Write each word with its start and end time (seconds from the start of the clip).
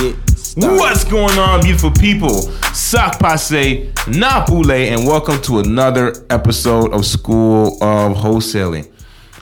get 0.00 0.38
started. 0.38 0.76
What's 0.78 1.04
going 1.04 1.38
on, 1.38 1.62
beautiful 1.62 1.90
people? 1.90 2.42
Sak 2.74 3.18
Passe, 3.18 3.92
Napule, 4.06 4.90
and 4.90 5.06
welcome 5.06 5.40
to 5.42 5.58
another 5.60 6.12
episode 6.30 6.92
of 6.92 7.06
School 7.06 7.82
of 7.82 8.16
Wholesaling. 8.16 8.90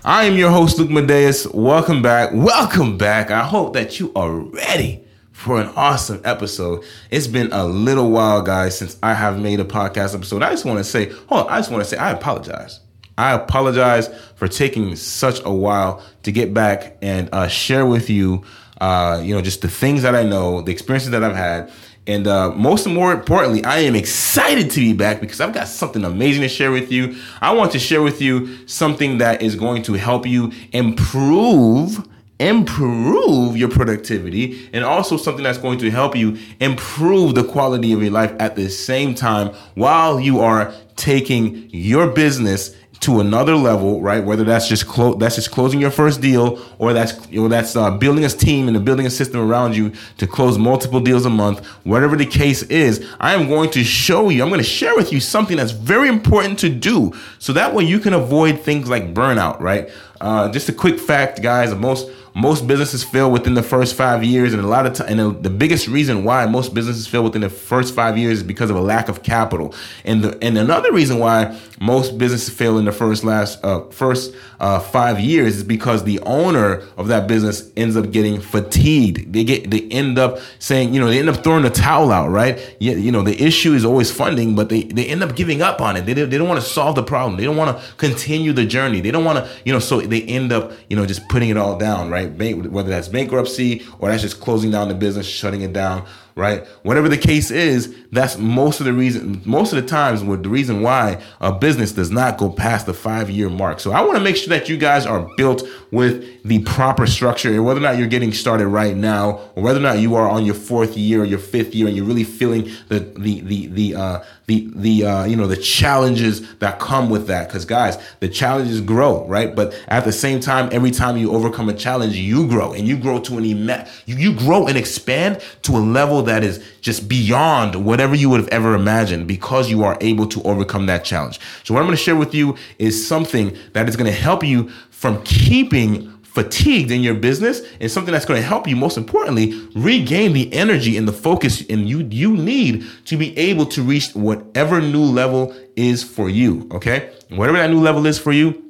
I 0.05 0.25
am 0.25 0.37
your 0.37 0.51
host, 0.51 0.79
Luke 0.79 0.91
Madeus. 0.91 1.53
Welcome 1.53 2.03
back. 2.03 2.31
Welcome 2.33 2.99
back. 2.99 3.31
I 3.31 3.45
hope 3.45 3.73
that 3.73 3.99
you 3.99 4.13
are 4.15 4.31
ready 4.31 5.05
for 5.33 5.61
an 5.61 5.69
awesome 5.77 6.21
episode. 6.25 6.85
It's 7.11 7.27
been 7.27 7.53
a 7.53 7.65
little 7.67 8.11
while, 8.11 8.43
guys, 8.43 8.79
since 8.79 8.99
I 9.03 9.15
have 9.15 9.41
made 9.41 9.61
a 9.61 9.65
podcast 9.65 10.15
episode. 10.15 10.43
I 10.43 10.51
just 10.51 10.65
want 10.65 10.79
to 10.79 10.85
say, 10.85 11.11
hold 11.29 11.47
on, 11.47 11.53
I 11.53 11.59
just 11.59 11.71
want 11.71 11.83
to 11.83 11.89
say 11.89 11.97
I 11.97 12.13
apologize. 12.13 12.81
I 13.17 13.33
apologize 13.33 14.09
for 14.35 14.49
taking 14.49 14.97
such 14.97 15.41
a 15.45 15.53
while 15.53 16.03
to 16.25 16.33
get 16.33 16.53
back 16.53 16.97
and 17.01 17.29
uh, 17.33 17.47
share 17.47 17.87
with 17.87 18.11
you, 18.11 18.43
uh, 18.81 19.21
you 19.23 19.35
know, 19.35 19.41
just 19.41 19.63
the 19.63 19.69
things 19.69 20.03
that 20.03 20.15
I 20.15 20.23
know, 20.23 20.61
the 20.63 20.73
experiences 20.73 21.11
that 21.11 21.23
I've 21.23 21.37
had, 21.37 21.71
and 22.07 22.27
uh, 22.27 22.51
most 22.51 22.85
and 22.87 22.95
more 22.95 23.13
importantly, 23.13 23.65
I 23.65 23.79
am 23.79 23.95
excited 23.95 24.71
to 24.73 24.81
be 24.81 24.93
back 24.93 25.21
because 25.21 25.41
I've 25.41 25.55
got 25.55 25.69
something 25.69 26.05
amazing 26.05 26.43
to 26.43 26.49
share 26.49 26.71
with 26.71 26.93
you. 26.93 27.17
I 27.41 27.53
want 27.53 27.73
to 27.73 27.79
share 27.79 28.03
with 28.03 28.21
you 28.21 28.67
something 28.67 29.19
that 29.19 29.41
is 29.41 29.57
going 29.57 29.83
to 29.85 29.95
help 29.95 30.27
you 30.27 30.53
improve 30.73 32.07
improve 32.41 33.57
your 33.57 33.69
productivity 33.69 34.69
and 34.73 34.85
also 34.85 35.17
something 35.17 35.45
that's 35.45 35.57
going 35.57 35.79
to 35.79 35.89
help 35.89 36.17
you 36.17 36.37
improve 36.59 37.37
the 37.37 37.45
quality 37.45 37.93
of 37.93 38.03
your 38.03 38.11
life 38.11 38.35
at 38.41 38.57
the 38.57 38.69
same 38.69 39.15
time 39.15 39.55
while 39.75 40.19
you 40.19 40.41
are 40.41 40.75
taking 40.97 41.69
your 41.71 42.09
business 42.09 42.75
to 43.05 43.21
another 43.21 43.55
level, 43.55 44.01
right? 44.01 44.25
Whether 44.25 44.45
that's 44.45 44.69
just 44.69 44.87
clo- 44.87 45.15
that's 45.15 45.37
just 45.37 45.51
closing 45.51 45.81
your 45.81 45.91
first 45.91 46.21
deal, 46.21 46.59
or 46.79 46.93
that's 46.93 47.29
you 47.31 47.43
know, 47.43 47.49
that's 47.49 47.77
uh, 47.77 47.91
building 47.97 48.25
a 48.25 48.29
team 48.29 48.69
and 48.69 48.85
building 48.85 49.07
a 49.07 49.11
system 49.11 49.41
around 49.41 49.77
you 49.77 49.93
to 50.19 50.27
close 50.27 50.59
multiple 50.59 51.01
deals 51.01 51.27
a 51.27 51.31
month. 51.31 51.65
Whatever 51.85 52.17
the 52.17 52.27
case 52.27 52.63
is, 52.65 53.07
I 53.21 53.35
am 53.35 53.49
going 53.49 53.71
to 53.71 53.85
show 53.85 54.31
you. 54.31 54.43
I'm 54.43 54.49
going 54.49 54.61
to 54.61 54.65
share 54.65 54.97
with 54.97 55.13
you 55.13 55.21
something 55.21 55.57
that's 55.57 55.73
very 55.73 56.09
important 56.09 56.59
to 56.61 56.69
do, 56.69 57.13
so 57.39 57.53
that 57.53 57.75
way 57.75 57.85
you 57.85 58.01
can 58.01 58.15
avoid 58.15 58.61
things 58.61 58.89
like 58.89 59.13
burnout, 59.15 59.61
right? 59.61 59.91
Uh, 60.21 60.51
just 60.51 60.69
a 60.69 60.73
quick 60.73 60.99
fact, 60.99 61.43
guys. 61.43 61.71
The 61.71 61.77
most 61.77 62.09
most 62.37 62.67
businesses 62.67 63.05
fail 63.05 63.31
within 63.31 63.55
the 63.55 63.63
first 63.63 63.95
five 63.95 64.25
years, 64.25 64.53
and 64.53 64.63
a 64.63 64.67
lot 64.67 64.87
of 64.87 64.95
time, 64.95 65.19
and 65.21 65.41
the 65.43 65.51
biggest 65.51 65.87
reason 65.87 66.25
why 66.25 66.47
most 66.47 66.75
businesses 66.75 67.07
fail 67.07 67.23
within 67.23 67.43
the 67.43 67.49
first 67.49 67.95
five 67.95 68.19
years 68.19 68.39
is 68.39 68.43
because 68.43 68.71
of 68.71 68.77
a 68.77 68.81
lack 68.81 69.09
of 69.09 69.23
capital. 69.23 69.73
And 70.05 70.23
the 70.23 70.45
and 70.45 70.59
another 70.59 70.93
reason 70.93 71.21
why 71.21 71.57
most 71.81 72.19
businesses 72.19 72.53
fail 72.53 72.77
in 72.79 72.87
the 72.87 72.93
first 72.93 73.23
last 73.23 73.65
uh, 73.65 73.85
first 73.91 74.35
uh, 74.59 74.81
five 74.81 75.21
years 75.21 75.57
is 75.57 75.63
because 75.63 76.03
the 76.03 76.19
owner 76.21 76.83
of 76.97 77.07
that 77.07 77.29
business 77.29 77.71
ends 77.77 77.97
up 77.97 78.11
getting 78.11 78.41
fatigued. 78.41 79.33
They 79.33 79.45
get 79.45 79.71
they 79.71 79.83
end 79.91 80.19
up 80.19 80.39
saying, 80.59 80.93
you 80.93 81.01
know, 81.01 81.07
they 81.07 81.21
end 81.21 81.29
up 81.29 81.45
throwing 81.45 81.63
the 81.63 81.71
towel 81.71 82.11
out, 82.11 82.31
right? 82.31 82.59
Yeah, 82.81 82.95
you 82.95 83.13
know, 83.13 83.23
the 83.23 83.41
issue 83.41 83.75
is 83.75 83.85
always 83.85 84.11
funding, 84.11 84.57
but 84.57 84.71
they 84.71 84.83
they 84.83 85.07
end 85.07 85.23
up 85.23 85.37
giving 85.37 85.63
up 85.63 85.81
on 85.81 85.97
it. 85.97 86.05
They 86.07 86.15
they 86.15 86.37
don't 86.39 86.49
want 86.49 86.61
to 86.61 86.67
solve 86.67 86.97
the 86.97 87.05
problem. 87.05 87.37
They 87.37 87.45
don't 87.45 87.57
want 87.57 87.79
to 87.79 87.95
continue 87.95 88.53
the 88.53 88.67
journey. 88.67 89.01
They 89.01 89.13
don't 89.13 89.25
want 89.25 89.39
to, 89.39 89.51
you 89.65 89.73
know, 89.73 89.79
so 89.79 90.01
they 90.01 90.23
end 90.23 90.51
up, 90.51 90.73
you 90.89 90.97
know, 90.97 91.07
just 91.07 91.29
putting 91.29 91.49
it 91.49 91.57
all 91.57 91.79
down, 91.79 92.11
right? 92.11 92.24
Bank, 92.29 92.67
whether 92.73 92.89
that's 92.89 93.09
bankruptcy 93.09 93.87
or 93.99 94.09
that's 94.09 94.23
just 94.23 94.41
closing 94.41 94.71
down 94.71 94.89
the 94.89 94.95
business, 94.95 95.27
shutting 95.27 95.63
it 95.63 95.73
down, 95.73 96.07
right? 96.37 96.67
Whatever 96.83 97.09
the 97.09 97.19
case 97.19 97.51
is, 97.51 97.95
that's 98.11 98.37
most 98.39 98.81
of 98.81 98.87
the 98.87 98.93
reason, 98.93 99.41
most 99.45 99.73
of 99.73 99.81
the 99.81 99.89
times, 99.89 100.25
with 100.25 100.43
the 100.43 100.49
reason 100.49 100.83
why 100.83 101.23
a 101.41 101.53
business 101.53 101.93
does 101.93 102.11
not 102.11 102.39
go 102.39 102.51
past 102.51 102.87
the 102.87 102.95
five 102.95 103.31
year 103.31 103.49
mark. 103.49 103.81
So 103.81 103.93
I 103.93 104.01
want 104.01 104.15
to 104.15 104.21
make 104.21 104.37
sure 104.37 104.49
that 104.49 104.69
you 104.69 104.77
guys 104.77 105.07
are 105.07 105.29
built 105.37 105.63
with 105.91 106.43
the 106.43 106.61
proper 106.61 107.07
structure, 107.07 107.51
and 107.51 107.65
whether 107.65 107.79
or 107.79 107.83
not 107.83 107.99
you're 107.99 108.09
getting 108.09 108.33
started 108.33 108.67
right 108.67 108.97
now, 108.97 109.41
or 109.55 109.63
whether 109.63 109.79
or 109.79 109.83
not 109.83 109.99
you 109.99 110.17
are 110.17 110.29
on 110.29 110.45
your 110.45 110.55
fourth 110.55 110.97
year 110.97 111.23
or 111.23 111.25
your 111.25 111.39
fifth 111.39 111.75
year, 111.75 111.87
and 111.87 111.97
you're 111.97 112.07
really 112.07 112.25
feeling 112.25 112.71
the 112.89 113.01
the 113.01 113.41
the 113.41 113.67
the 113.69 113.95
uh, 113.95 114.25
the 114.47 114.71
the 114.75 115.05
uh, 115.05 115.25
you 115.25 115.37
know 115.37 115.47
the 115.47 115.57
challenges 115.57 116.57
that 116.57 116.81
come 116.81 117.11
with 117.11 117.29
that. 117.29 117.49
Because 117.49 117.65
guys, 117.65 117.97
the 118.21 118.29
challenges 118.29 118.81
grow, 118.81 119.25
right? 119.27 119.55
But 119.55 119.75
at 119.89 120.05
the 120.05 120.13
same 120.13 120.41
time, 120.41 120.69
every 120.73 120.91
time 120.91 121.17
you 121.17 121.33
overcome 121.33 121.69
a 121.69 121.75
challenge, 121.75 122.17
you 122.17 122.49
grow, 122.49 122.73
and 122.73 122.89
you 122.89 122.97
grow 122.97 123.21
to 123.21 123.39
an 123.39 123.45
you, 123.45 123.85
you 124.07 124.35
grow 124.35 124.67
and 124.67 124.77
expand 124.77 125.41
to 125.63 125.73
a 125.73 125.79
level 125.79 126.24
that 126.25 126.45
is 126.45 126.65
just 126.81 127.09
beyond 127.09 127.85
whatever 127.85 128.15
you 128.15 128.29
would 128.31 128.41
have 128.41 128.49
ever 128.49 128.75
imagined 128.75 129.27
because 129.27 129.71
you 129.71 129.85
are 129.85 129.97
able 130.01 130.27
to 130.29 130.43
overcome 130.43 130.87
that 130.87 131.05
challenge. 131.05 131.41
So 131.65 131.75
what 131.75 131.81
I'm 131.81 131.87
going 131.87 131.97
to 131.97 132.03
share 132.03 132.17
with 132.17 132.35
you 132.35 132.57
is 132.79 133.07
something 133.07 133.57
that 133.73 133.89
is 133.89 133.97
going 133.97 134.11
to 134.11 134.19
help 134.19 134.45
you 134.45 134.69
from 134.91 135.23
keeping 135.25 136.11
fatigued 136.35 136.91
in 136.91 137.01
your 137.01 137.15
business 137.15 137.63
and 137.81 137.89
something 137.89 138.13
that's 138.13 138.25
going 138.25 138.41
to 138.41 138.47
help 138.47 138.67
you 138.67 138.75
most 138.75 138.97
importantly 138.97 139.55
regain 139.77 140.33
the 140.33 140.53
energy 140.53 140.97
and 140.97 141.07
the 141.07 141.13
focus 141.13 141.65
and 141.71 141.89
you 141.89 142.01
you 142.11 142.37
need 142.37 142.85
to 143.05 143.17
be 143.17 143.37
able 143.39 143.65
to 143.65 143.81
reach 143.81 144.11
whatever 144.15 144.81
new 144.81 145.05
level 145.05 145.55
is 145.77 146.03
for 146.03 146.29
you 146.29 146.69
okay 146.73 147.09
whatever 147.29 147.57
that 147.57 147.71
new 147.71 147.81
level 147.81 148.05
is 148.05 148.19
for 148.19 148.33
you 148.33 148.64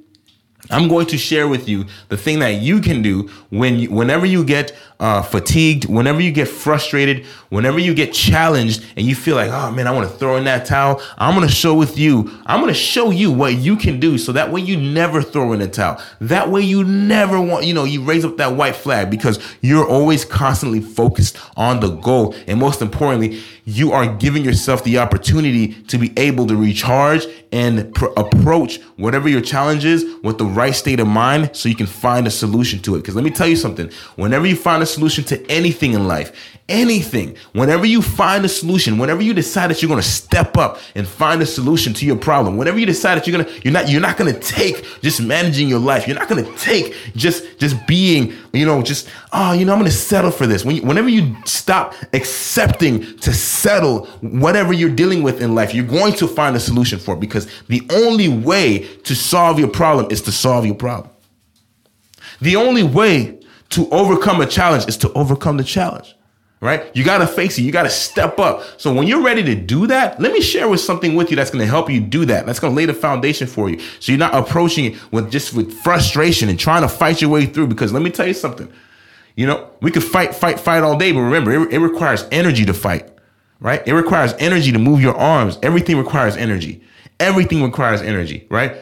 I'm 0.71 0.89
going 0.89 1.07
to 1.07 1.19
share 1.19 1.47
with 1.47 1.69
you 1.69 1.85
the 2.09 2.17
thing 2.17 2.39
that 2.39 2.63
you 2.63 2.81
can 2.81 3.03
do 3.03 3.29
when 3.51 3.79
you, 3.79 3.91
whenever 3.91 4.25
you 4.25 4.45
get 4.45 4.75
uh, 4.99 5.21
fatigued, 5.21 5.85
whenever 5.87 6.21
you 6.21 6.33
get 6.33 6.49
frustrated, 6.49 7.27
whenever 7.51 7.79
you 7.79 7.95
get 7.95 8.13
challenged, 8.15 8.85
and 8.97 9.05
you 9.05 9.15
feel 9.15 9.37
like, 9.37 9.51
oh 9.51 9.71
man, 9.71 9.87
I 9.87 9.91
want 9.91 10.11
to 10.11 10.17
throw 10.17 10.37
in 10.37 10.45
that 10.45 10.65
towel. 10.65 11.03
I'm 11.19 11.35
going 11.35 11.47
to 11.47 11.55
show 11.55 11.75
with 11.75 11.99
you. 11.99 12.31
I'm 12.47 12.61
going 12.61 12.73
to 12.73 12.79
show 12.79 13.11
you 13.11 13.31
what 13.31 13.55
you 13.55 13.77
can 13.77 14.01
do, 14.01 14.17
so 14.17 14.33
that 14.33 14.51
way 14.51 14.61
you 14.63 14.77
never 14.77 15.21
throw 15.21 15.53
in 15.53 15.61
a 15.61 15.69
towel. 15.69 16.01
That 16.21 16.49
way 16.49 16.63
you 16.63 16.85
never 16.85 17.41
want, 17.41 17.67
you 17.67 17.75
know, 17.75 17.85
you 17.85 18.03
raise 18.03 18.25
up 18.25 18.37
that 18.39 18.57
white 18.57 18.77
flag 18.77 19.11
because 19.11 19.39
you're 19.61 19.87
always 19.87 20.25
constantly 20.25 20.81
focused 20.81 21.37
on 21.57 21.81
the 21.81 21.91
goal, 21.91 22.35
and 22.47 22.59
most 22.59 22.81
importantly, 22.81 23.43
you 23.67 23.93
are 23.93 24.07
giving 24.07 24.45
yourself 24.45 24.85
the 24.85 24.99
opportunity 24.99 25.75
to 25.85 25.99
be 25.99 26.13
able 26.17 26.47
to 26.47 26.57
recharge 26.57 27.27
and 27.51 27.95
pr- 27.95 28.07
approach 28.17 28.81
whatever 28.97 29.29
your 29.29 29.41
challenge 29.41 29.85
is 29.85 30.05
with 30.23 30.39
the 30.39 30.45
right 30.55 30.75
state 30.75 31.01
of 31.01 31.07
mind 31.07 31.51
so 31.53 31.69
you 31.69 31.75
can 31.75 31.87
find 31.87 32.27
a 32.27 32.31
solution 32.31 32.79
to 32.81 32.95
it. 32.95 32.99
Because 32.99 33.15
let 33.15 33.25
me 33.25 33.31
tell 33.31 33.49
you 33.49 33.57
something 33.57 33.91
whenever 34.17 34.47
you 34.47 34.57
find 34.57 34.83
a 34.83 34.87
solution 34.87 35.25
to 35.25 35.51
anything 35.51 35.93
in 35.93 36.07
life, 36.07 36.55
anything, 36.69 37.37
whenever 37.53 37.85
you 37.85 38.01
find 38.01 38.45
a 38.45 38.49
solution, 38.49 38.97
whenever 38.97 39.23
you 39.23 39.35
decide 39.35 39.69
that 39.69 39.83
you're 39.83 39.89
going 39.89 40.01
to 40.01 40.09
step 40.09 40.57
up 40.57 40.79
and 40.95 41.07
find 41.07 41.43
a 41.43 41.47
solution 41.47 41.93
to 41.93 42.07
your 42.07 42.17
problem, 42.17 42.57
whenever 42.57 42.79
you 42.79 42.87
decide 42.87 43.17
that 43.17 43.27
you're 43.27 43.43
going 43.43 43.45
to, 43.45 43.63
you're 43.63 43.73
not, 43.73 43.89
you're 43.89 44.01
not 44.01 44.17
going 44.17 44.33
to 44.33 44.41
take 44.41 44.85
just 45.03 45.21
managing 45.21 45.69
your 45.69 45.79
life. 45.79 46.09
You're 46.09 46.19
not 46.19 46.29
going 46.29 46.45
to 46.45 46.57
take 46.57 46.95
just, 47.15 47.59
just 47.59 47.87
being, 47.87 48.33
you 48.53 48.65
know, 48.65 48.83
just, 48.83 49.09
oh, 49.33 49.53
you 49.53 49.67
know, 49.67 49.73
I'm 49.73 49.79
going 49.79 49.91
to 49.91 49.97
settle 49.97 50.31
for 50.31 50.47
this. 50.47 50.65
When 50.65 50.77
you, 50.77 50.83
whenever 50.83 51.09
you 51.09 51.37
stop 51.45 51.95
accepting 52.15 53.19
to 53.19 53.33
settle 53.33 54.07
whatever 54.23 54.73
you're 54.73 54.95
dealing 54.95 55.23
with 55.23 55.43
in 55.43 55.55
life, 55.55 55.75
you're 55.75 55.85
going 55.85 56.15
to 56.15 56.27
find 56.27 56.57
a 56.57 56.61
solution 56.61 56.99
for 56.99 57.15
it 57.15 57.21
because 57.21 57.47
the 57.69 57.83
only 57.91 58.29
way 58.29 58.79
to 59.05 59.15
solve 59.15 59.59
your 59.59 59.69
problem 59.69 60.07
is 60.11 60.23
to 60.23 60.33
solve 60.45 60.65
your 60.67 60.75
problem. 60.75 61.11
The 62.41 62.57
only 62.57 62.83
way 62.83 63.41
to 63.71 63.89
overcome 63.91 64.41
a 64.41 64.47
challenge 64.47 64.87
is 64.87 64.97
to 64.99 65.13
overcome 65.13 65.57
the 65.57 65.65
challenge 65.65 66.15
right? 66.65 66.91
You 66.97 67.05
got 67.05 67.19
to 67.19 67.27
face 67.27 67.59
it. 67.59 67.63
You 67.63 67.73
got 67.73 67.83
to 67.83 67.91
step 67.91 68.39
up. 68.39 68.65
So 68.81 68.91
when 68.95 69.07
you're 69.07 69.23
ready 69.23 69.43
to 69.43 69.55
do 69.55 69.87
that, 69.89 70.19
let 70.19 70.33
me 70.33 70.41
share 70.41 70.67
with 70.67 70.81
something 70.81 71.15
with 71.15 71.29
you 71.29 71.37
that's 71.37 71.51
going 71.51 71.61
to 71.61 71.69
help 71.69 71.91
you 71.91 72.01
do 72.01 72.25
that. 72.25 72.47
That's 72.47 72.59
going 72.59 72.73
to 72.73 72.77
lay 72.77 72.87
the 72.87 72.95
foundation 72.95 73.47
for 73.47 73.69
you. 73.69 73.79
So 74.01 74.13
you're 74.13 74.19
not 74.19 74.35
approaching 74.35 74.87
it 74.87 75.13
with 75.13 75.31
just 75.31 75.53
with 75.53 75.75
frustration 75.75 76.49
and 76.49 76.59
trying 76.59 76.81
to 76.81 76.89
fight 76.89 77.21
your 77.21 77.29
way 77.29 77.45
through. 77.45 77.67
Because 77.67 77.93
let 77.93 78.03
me 78.03 78.11
tell 78.11 78.27
you 78.27 78.33
something. 78.33 78.73
You 79.37 79.47
know, 79.47 79.69
we 79.83 79.91
could 79.91 80.05
fight, 80.05 80.35
fight, 80.35 80.59
fight 80.59 80.83
all 80.83 80.97
day, 80.97 81.13
but 81.13 81.21
remember, 81.21 81.53
it, 81.53 81.75
it 81.75 81.81
requires 81.81 82.25
energy 82.33 82.65
to 82.65 82.73
fight, 82.73 83.11
right? 83.61 83.87
It 83.87 83.93
requires 83.93 84.33
energy 84.39 84.73
to 84.73 84.79
move 84.79 85.03
your 85.03 85.17
arms. 85.17 85.59
Everything 85.63 85.99
requires 85.99 86.35
energy. 86.35 86.83
Everything 87.21 87.63
requires 87.63 88.01
energy, 88.01 88.47
right? 88.49 88.75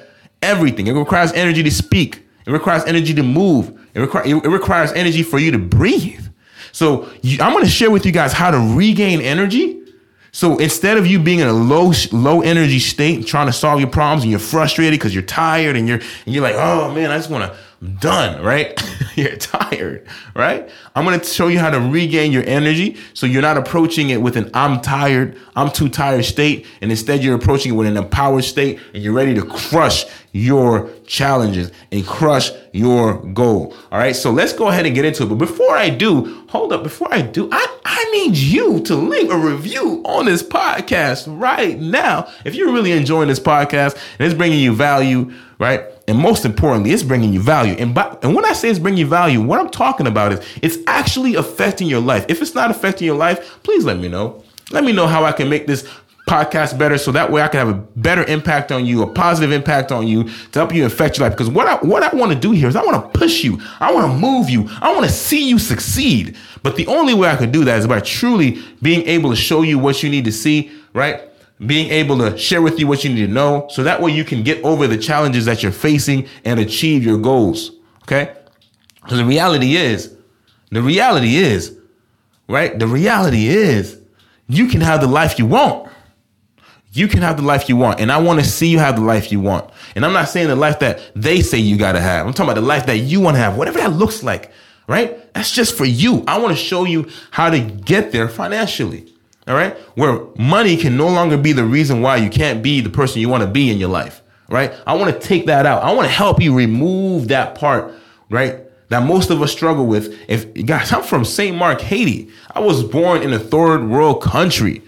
Everything. 0.42 0.86
It 0.86 0.92
requires 0.92 1.32
energy 1.32 1.62
to 1.62 1.70
speak. 1.70 2.26
It 2.46 2.50
requires 2.50 2.84
energy 2.84 3.14
to 3.14 3.22
move. 3.22 3.78
It, 3.94 4.00
require, 4.00 4.24
it 4.26 4.44
requires 4.44 4.92
energy 4.92 5.22
for 5.22 5.38
you 5.38 5.52
to 5.52 5.58
breathe. 5.58 6.26
So 6.72 7.08
you, 7.22 7.38
I'm 7.40 7.52
going 7.52 7.64
to 7.64 7.70
share 7.70 7.90
with 7.90 8.04
you 8.04 8.12
guys 8.12 8.32
how 8.32 8.50
to 8.50 8.76
regain 8.76 9.20
energy. 9.20 9.80
So 10.32 10.56
instead 10.58 10.96
of 10.96 11.06
you 11.06 11.18
being 11.18 11.40
in 11.40 11.46
a 11.46 11.52
low 11.52 11.92
low 12.10 12.40
energy 12.40 12.78
state, 12.78 13.26
trying 13.26 13.46
to 13.46 13.52
solve 13.52 13.80
your 13.80 13.90
problems, 13.90 14.22
and 14.22 14.30
you're 14.30 14.40
frustrated 14.40 14.98
because 14.98 15.14
you're 15.14 15.22
tired, 15.22 15.76
and 15.76 15.86
you're 15.86 15.98
and 15.98 16.34
you're 16.34 16.42
like, 16.42 16.54
oh 16.56 16.90
man, 16.94 17.10
I 17.10 17.18
just 17.18 17.28
want 17.28 17.52
to 17.52 17.58
I'm 17.82 17.96
done, 17.96 18.40
right? 18.44 18.80
you're 19.16 19.34
tired, 19.36 20.06
right? 20.36 20.70
I'm 20.94 21.04
gonna 21.04 21.24
show 21.24 21.48
you 21.48 21.58
how 21.58 21.70
to 21.70 21.80
regain 21.80 22.30
your 22.30 22.44
energy 22.44 22.96
so 23.12 23.26
you're 23.26 23.42
not 23.42 23.56
approaching 23.58 24.10
it 24.10 24.22
with 24.22 24.36
an 24.36 24.52
I'm 24.54 24.80
tired, 24.80 25.36
I'm 25.56 25.68
too 25.72 25.88
tired 25.88 26.24
state, 26.24 26.64
and 26.80 26.92
instead 26.92 27.24
you're 27.24 27.34
approaching 27.34 27.72
it 27.72 27.74
with 27.74 27.88
an 27.88 27.96
empowered 27.96 28.44
state 28.44 28.78
and 28.94 29.02
you're 29.02 29.12
ready 29.12 29.34
to 29.34 29.44
crush 29.44 30.04
your 30.30 30.90
challenges 31.06 31.72
and 31.90 32.06
crush 32.06 32.52
your 32.72 33.16
goal. 33.32 33.74
All 33.90 33.98
right, 33.98 34.14
so 34.14 34.30
let's 34.30 34.52
go 34.52 34.68
ahead 34.68 34.86
and 34.86 34.94
get 34.94 35.04
into 35.04 35.24
it. 35.24 35.26
But 35.26 35.38
before 35.38 35.76
I 35.76 35.90
do, 35.90 36.46
hold 36.50 36.72
up, 36.72 36.84
before 36.84 37.12
I 37.12 37.22
do, 37.22 37.48
I, 37.50 37.78
I 37.84 38.04
need 38.12 38.36
you 38.36 38.80
to 38.82 38.94
leave 38.94 39.28
a 39.28 39.36
review 39.36 40.02
on 40.04 40.26
this 40.26 40.42
podcast 40.42 41.24
right 41.26 41.80
now. 41.80 42.30
If 42.44 42.54
you're 42.54 42.72
really 42.72 42.92
enjoying 42.92 43.26
this 43.26 43.40
podcast 43.40 43.94
and 44.18 44.26
it's 44.26 44.34
bringing 44.34 44.60
you 44.60 44.72
value, 44.72 45.32
right? 45.58 45.82
And 46.08 46.18
most 46.18 46.44
importantly, 46.44 46.90
it's 46.90 47.02
bringing 47.02 47.32
you 47.32 47.40
value. 47.40 47.74
And, 47.74 47.94
by, 47.94 48.16
and 48.22 48.34
when 48.34 48.44
I 48.44 48.52
say 48.52 48.68
it's 48.68 48.78
bringing 48.78 49.00
you 49.00 49.06
value, 49.06 49.40
what 49.40 49.60
I'm 49.60 49.70
talking 49.70 50.06
about 50.06 50.32
is 50.32 50.40
it's 50.60 50.78
actually 50.86 51.36
affecting 51.36 51.86
your 51.86 52.00
life. 52.00 52.26
If 52.28 52.42
it's 52.42 52.54
not 52.54 52.70
affecting 52.70 53.06
your 53.06 53.16
life, 53.16 53.62
please 53.62 53.84
let 53.84 53.98
me 53.98 54.08
know. 54.08 54.42
Let 54.70 54.84
me 54.84 54.92
know 54.92 55.06
how 55.06 55.24
I 55.24 55.32
can 55.32 55.48
make 55.48 55.66
this 55.66 55.88
podcast 56.28 56.78
better 56.78 56.98
so 56.98 57.12
that 57.12 57.30
way 57.30 57.42
I 57.42 57.48
can 57.48 57.66
have 57.66 57.76
a 57.76 57.80
better 57.96 58.24
impact 58.24 58.70
on 58.70 58.86
you, 58.86 59.02
a 59.02 59.06
positive 59.06 59.52
impact 59.52 59.90
on 59.90 60.06
you 60.06 60.24
to 60.24 60.58
help 60.58 60.74
you 60.74 60.86
affect 60.86 61.18
your 61.18 61.28
life. 61.28 61.36
Because 61.36 61.50
what 61.50 61.66
I 61.66 61.76
what 61.86 62.02
I 62.02 62.14
want 62.14 62.32
to 62.32 62.38
do 62.38 62.52
here 62.52 62.68
is 62.68 62.76
I 62.76 62.84
want 62.84 63.12
to 63.12 63.18
push 63.18 63.42
you, 63.42 63.60
I 63.80 63.92
want 63.92 64.10
to 64.10 64.18
move 64.18 64.48
you, 64.48 64.68
I 64.80 64.94
want 64.94 65.04
to 65.04 65.12
see 65.12 65.48
you 65.48 65.58
succeed. 65.58 66.36
But 66.62 66.76
the 66.76 66.86
only 66.86 67.14
way 67.14 67.28
I 67.28 67.36
can 67.36 67.50
do 67.50 67.64
that 67.64 67.78
is 67.78 67.86
by 67.86 68.00
truly 68.00 68.62
being 68.80 69.02
able 69.06 69.30
to 69.30 69.36
show 69.36 69.62
you 69.62 69.78
what 69.78 70.02
you 70.02 70.10
need 70.10 70.24
to 70.26 70.32
see, 70.32 70.70
right? 70.94 71.20
Being 71.66 71.90
able 71.90 72.18
to 72.18 72.36
share 72.36 72.62
with 72.62 72.78
you 72.78 72.86
what 72.86 73.04
you 73.04 73.10
need 73.10 73.26
to 73.26 73.32
know 73.32 73.66
so 73.70 73.82
that 73.82 74.00
way 74.00 74.10
you 74.10 74.24
can 74.24 74.42
get 74.42 74.62
over 74.64 74.86
the 74.86 74.98
challenges 74.98 75.44
that 75.44 75.62
you're 75.62 75.72
facing 75.72 76.26
and 76.44 76.58
achieve 76.58 77.04
your 77.04 77.18
goals. 77.18 77.72
Okay? 78.02 78.34
Because 79.02 79.18
the 79.18 79.24
reality 79.24 79.76
is, 79.76 80.14
the 80.70 80.82
reality 80.82 81.36
is, 81.36 81.76
right? 82.48 82.78
The 82.78 82.86
reality 82.86 83.48
is 83.48 84.00
you 84.48 84.68
can 84.68 84.80
have 84.80 85.00
the 85.00 85.06
life 85.06 85.38
you 85.38 85.46
want. 85.46 85.90
You 86.92 87.08
can 87.08 87.22
have 87.22 87.36
the 87.36 87.42
life 87.42 87.68
you 87.68 87.76
want. 87.76 88.00
And 88.00 88.12
I 88.12 88.18
want 88.18 88.40
to 88.40 88.46
see 88.46 88.68
you 88.68 88.78
have 88.78 88.96
the 88.96 89.02
life 89.02 89.32
you 89.32 89.40
want. 89.40 89.70
And 89.96 90.04
I'm 90.04 90.12
not 90.12 90.28
saying 90.28 90.48
the 90.48 90.56
life 90.56 90.78
that 90.80 91.00
they 91.14 91.40
say 91.40 91.58
you 91.58 91.78
got 91.78 91.92
to 91.92 92.00
have. 92.00 92.26
I'm 92.26 92.32
talking 92.32 92.50
about 92.50 92.60
the 92.60 92.66
life 92.66 92.86
that 92.86 92.98
you 92.98 93.20
want 93.20 93.36
to 93.36 93.40
have, 93.40 93.56
whatever 93.56 93.78
that 93.78 93.92
looks 93.92 94.22
like, 94.22 94.52
right? 94.88 95.32
That's 95.32 95.52
just 95.52 95.76
for 95.76 95.86
you. 95.86 96.22
I 96.26 96.38
want 96.38 96.56
to 96.56 96.62
show 96.62 96.84
you 96.84 97.08
how 97.30 97.50
to 97.50 97.60
get 97.60 98.12
there 98.12 98.28
financially. 98.28 99.11
All 99.46 99.54
right. 99.54 99.76
Where 99.96 100.26
money 100.38 100.76
can 100.76 100.96
no 100.96 101.08
longer 101.08 101.36
be 101.36 101.52
the 101.52 101.64
reason 101.64 102.00
why 102.00 102.16
you 102.16 102.30
can't 102.30 102.62
be 102.62 102.80
the 102.80 102.90
person 102.90 103.20
you 103.20 103.28
want 103.28 103.42
to 103.42 103.48
be 103.48 103.70
in 103.70 103.78
your 103.78 103.88
life. 103.88 104.22
Right. 104.48 104.72
I 104.86 104.94
want 104.94 105.12
to 105.12 105.20
take 105.20 105.46
that 105.46 105.66
out. 105.66 105.82
I 105.82 105.92
want 105.92 106.06
to 106.06 106.12
help 106.12 106.40
you 106.40 106.54
remove 106.54 107.28
that 107.28 107.54
part. 107.54 107.94
Right. 108.30 108.60
That 108.90 109.04
most 109.04 109.30
of 109.30 109.40
us 109.40 109.50
struggle 109.50 109.86
with. 109.86 110.16
If 110.28 110.52
guys, 110.66 110.92
I'm 110.92 111.02
from 111.02 111.24
St. 111.24 111.56
Marc, 111.56 111.80
Haiti. 111.80 112.30
I 112.54 112.60
was 112.60 112.84
born 112.84 113.22
in 113.22 113.32
a 113.32 113.38
third 113.38 113.88
world 113.88 114.22
country. 114.22 114.82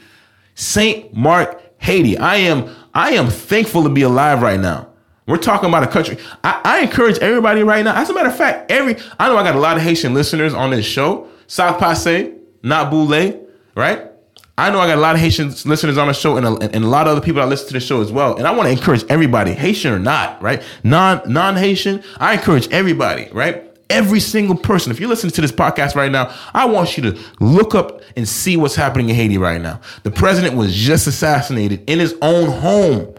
St. 0.55 1.13
Marc, 1.15 1.61
Haiti. 1.79 2.17
I 2.19 2.37
am, 2.37 2.75
I 2.93 3.13
am 3.13 3.29
thankful 3.29 3.83
to 3.83 3.89
be 3.89 4.03
alive 4.03 4.43
right 4.43 4.61
now. 4.61 4.89
We're 5.27 5.39
talking 5.39 5.71
about 5.71 5.83
a 5.83 5.87
country. 5.87 6.19
I, 6.45 6.61
I 6.65 6.81
encourage 6.81 7.19
everybody 7.19 7.63
right 7.63 7.83
now. 7.83 7.97
As 7.97 8.11
a 8.11 8.15
matter 8.15 8.29
of 8.29 8.37
fact, 8.37 8.71
every 8.71 8.97
I 9.19 9.29
know 9.29 9.39
I 9.39 9.43
got 9.43 9.57
a 9.57 9.61
lot 9.61 9.79
of 9.79 9.83
Haitian 9.83 10.13
listeners 10.13 10.53
on 10.53 10.71
this 10.71 10.85
show. 10.85 11.29
South 11.47 11.79
Passe, 11.79 12.35
not 12.63 12.91
Boule, 12.91 13.47
right? 13.75 14.11
I 14.57 14.71
know 14.71 14.79
I 14.79 14.87
got 14.87 14.99
a 14.99 15.01
lot 15.01 15.17
of 15.17 15.21
Haitian 15.21 15.49
listeners 15.65 15.99
on 15.99 16.07
the 16.07 16.15
show 16.15 16.37
and 16.37 16.47
a, 16.47 16.55
and 16.75 16.85
a 16.85 16.89
lot 16.89 17.09
of 17.09 17.13
other 17.17 17.21
people 17.21 17.41
that 17.43 17.49
listen 17.49 17.67
to 17.69 17.73
the 17.75 17.81
show 17.81 18.01
as 18.01 18.13
well. 18.13 18.37
And 18.37 18.47
I 18.47 18.53
want 18.53 18.69
to 18.69 18.73
encourage 18.73 19.05
everybody, 19.09 19.53
Haitian 19.53 19.93
or 19.93 19.99
not, 19.99 20.41
right? 20.41 20.63
Non, 20.85 21.21
non-Haitian. 21.27 22.05
I 22.19 22.35
encourage 22.35 22.69
everybody, 22.69 23.29
right? 23.33 23.65
Every 23.91 24.21
single 24.21 24.57
person. 24.57 24.93
If 24.93 25.01
you're 25.01 25.09
listening 25.09 25.33
to 25.33 25.41
this 25.41 25.51
podcast 25.51 25.97
right 25.97 26.11
now, 26.11 26.33
I 26.55 26.67
want 26.67 26.97
you 26.97 27.11
to 27.11 27.21
look 27.41 27.75
up 27.75 28.01
and 28.17 28.29
see 28.29 28.57
what's 28.57 28.77
happening 28.77 29.09
in 29.09 29.17
Haiti 29.17 29.39
right 29.39 29.61
now. 29.61 29.81
The 30.05 30.13
president 30.13 30.55
was 30.55 30.73
just 30.73 31.09
assassinated 31.09 31.83
in 31.91 31.99
his 31.99 32.15
own 32.23 32.49
home. 32.49 33.13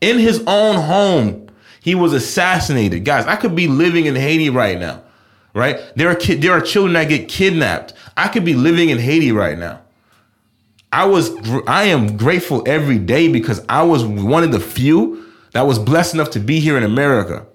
In 0.00 0.18
his 0.18 0.42
own 0.46 0.76
home. 0.76 1.48
He 1.82 1.94
was 1.94 2.14
assassinated. 2.14 3.04
Guys, 3.04 3.26
I 3.26 3.36
could 3.36 3.54
be 3.54 3.68
living 3.68 4.06
in 4.06 4.16
Haiti 4.16 4.48
right 4.50 4.78
now, 4.78 5.02
right? 5.54 5.78
There 5.96 6.08
are 6.10 6.14
ki- 6.14 6.34
there 6.34 6.52
are 6.52 6.60
children 6.60 6.94
that 6.94 7.08
get 7.08 7.28
kidnapped. 7.28 7.92
I 8.16 8.28
could 8.28 8.44
be 8.44 8.54
living 8.54 8.88
in 8.88 8.98
Haiti 8.98 9.32
right 9.32 9.56
now. 9.58 9.80
I 10.92 11.04
was 11.04 11.30
I 11.66 11.84
am 11.84 12.16
grateful 12.16 12.62
every 12.66 12.98
day 12.98 13.28
because 13.28 13.64
I 13.68 13.82
was 13.82 14.04
one 14.04 14.42
of 14.42 14.52
the 14.52 14.60
few 14.60 15.26
that 15.52 15.62
was 15.62 15.78
blessed 15.78 16.14
enough 16.14 16.30
to 16.30 16.40
be 16.40 16.60
here 16.60 16.76
in 16.76 16.82
America. 16.82 17.46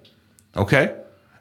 Okay? 0.56 0.96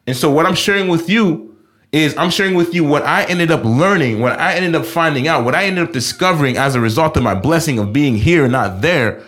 And 0.08 0.18
so 0.18 0.32
what 0.32 0.46
I'm 0.46 0.56
sharing 0.56 0.88
with 0.88 1.10
you 1.10 1.56
is 1.92 2.18
I'm 2.18 2.32
sharing 2.32 2.56
with 2.56 2.74
you 2.74 2.84
what 2.84 3.04
I 3.04 3.24
ended 3.26 3.52
up 3.52 3.64
learning, 3.64 4.20
what 4.20 4.40
I 4.40 4.56
ended 4.56 4.76
up 4.76 4.86
finding 4.86 5.28
out, 5.28 5.46
what 5.46 5.54
I 5.54 5.66
ended 5.66 5.84
up 5.84 5.94
discovering 5.94 6.58
as 6.58 6.74
a 6.74 6.80
result 6.80 7.16
of 7.16 7.24
my 7.24 7.36
blessing 7.36 7.78
of 7.78 7.94
being 7.94 8.16
here 8.16 8.44
and 8.44 8.52
not 8.52 8.82
there. 8.82 9.24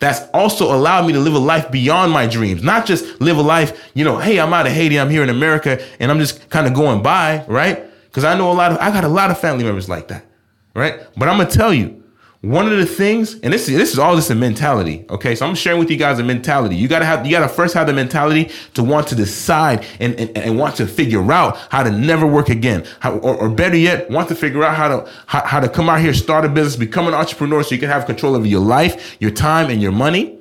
That's 0.00 0.28
also 0.34 0.74
allowed 0.74 1.06
me 1.06 1.12
to 1.12 1.20
live 1.20 1.34
a 1.34 1.38
life 1.38 1.70
beyond 1.70 2.10
my 2.10 2.26
dreams, 2.26 2.64
not 2.64 2.86
just 2.86 3.20
live 3.20 3.36
a 3.36 3.42
life, 3.42 3.90
you 3.94 4.04
know, 4.04 4.18
hey, 4.18 4.40
I'm 4.40 4.52
out 4.52 4.66
of 4.66 4.72
Haiti, 4.72 4.98
I'm 4.98 5.10
here 5.10 5.22
in 5.22 5.28
America, 5.28 5.80
and 6.00 6.10
I'm 6.10 6.18
just 6.18 6.50
kind 6.50 6.66
of 6.66 6.74
going 6.74 7.02
by, 7.02 7.44
right? 7.46 7.84
Because 8.06 8.24
I 8.24 8.36
know 8.36 8.50
a 8.50 8.52
lot 8.52 8.72
of, 8.72 8.78
I 8.78 8.90
got 8.90 9.04
a 9.04 9.08
lot 9.08 9.30
of 9.30 9.38
family 9.38 9.62
members 9.62 9.88
like 9.88 10.08
that 10.08 10.26
right? 10.74 11.00
But 11.16 11.28
I'm 11.28 11.38
gonna 11.38 11.50
tell 11.50 11.72
you, 11.72 12.02
one 12.42 12.66
of 12.66 12.76
the 12.76 12.86
things, 12.86 13.38
and 13.40 13.52
this 13.52 13.68
is 13.68 13.76
this 13.76 13.92
is 13.92 14.00
all 14.00 14.16
just 14.16 14.28
a 14.30 14.34
mentality. 14.34 15.04
Okay, 15.08 15.36
so 15.36 15.46
I'm 15.46 15.54
sharing 15.54 15.78
with 15.78 15.92
you 15.92 15.96
guys 15.96 16.18
a 16.18 16.24
mentality. 16.24 16.74
You 16.74 16.88
gotta 16.88 17.04
have 17.04 17.24
you 17.24 17.30
gotta 17.30 17.48
first 17.48 17.72
have 17.74 17.86
the 17.86 17.92
mentality 17.92 18.50
to 18.74 18.82
want 18.82 19.06
to 19.08 19.14
decide 19.14 19.86
and 20.00 20.18
and, 20.18 20.36
and 20.36 20.58
want 20.58 20.74
to 20.76 20.86
figure 20.88 21.30
out 21.30 21.56
how 21.70 21.84
to 21.84 21.90
never 21.92 22.26
work 22.26 22.48
again, 22.48 22.84
how, 22.98 23.14
or, 23.18 23.36
or 23.36 23.48
better 23.48 23.76
yet, 23.76 24.10
want 24.10 24.28
to 24.28 24.34
figure 24.34 24.64
out 24.64 24.76
how 24.76 24.88
to 24.88 25.10
how, 25.26 25.46
how 25.46 25.60
to 25.60 25.68
come 25.68 25.88
out 25.88 26.00
here, 26.00 26.12
start 26.12 26.44
a 26.44 26.48
business, 26.48 26.74
become 26.74 27.06
an 27.06 27.14
entrepreneur, 27.14 27.62
so 27.62 27.76
you 27.76 27.80
can 27.80 27.88
have 27.88 28.06
control 28.06 28.34
over 28.34 28.46
your 28.46 28.60
life, 28.60 29.16
your 29.20 29.30
time, 29.30 29.70
and 29.70 29.80
your 29.80 29.92
money. 29.92 30.40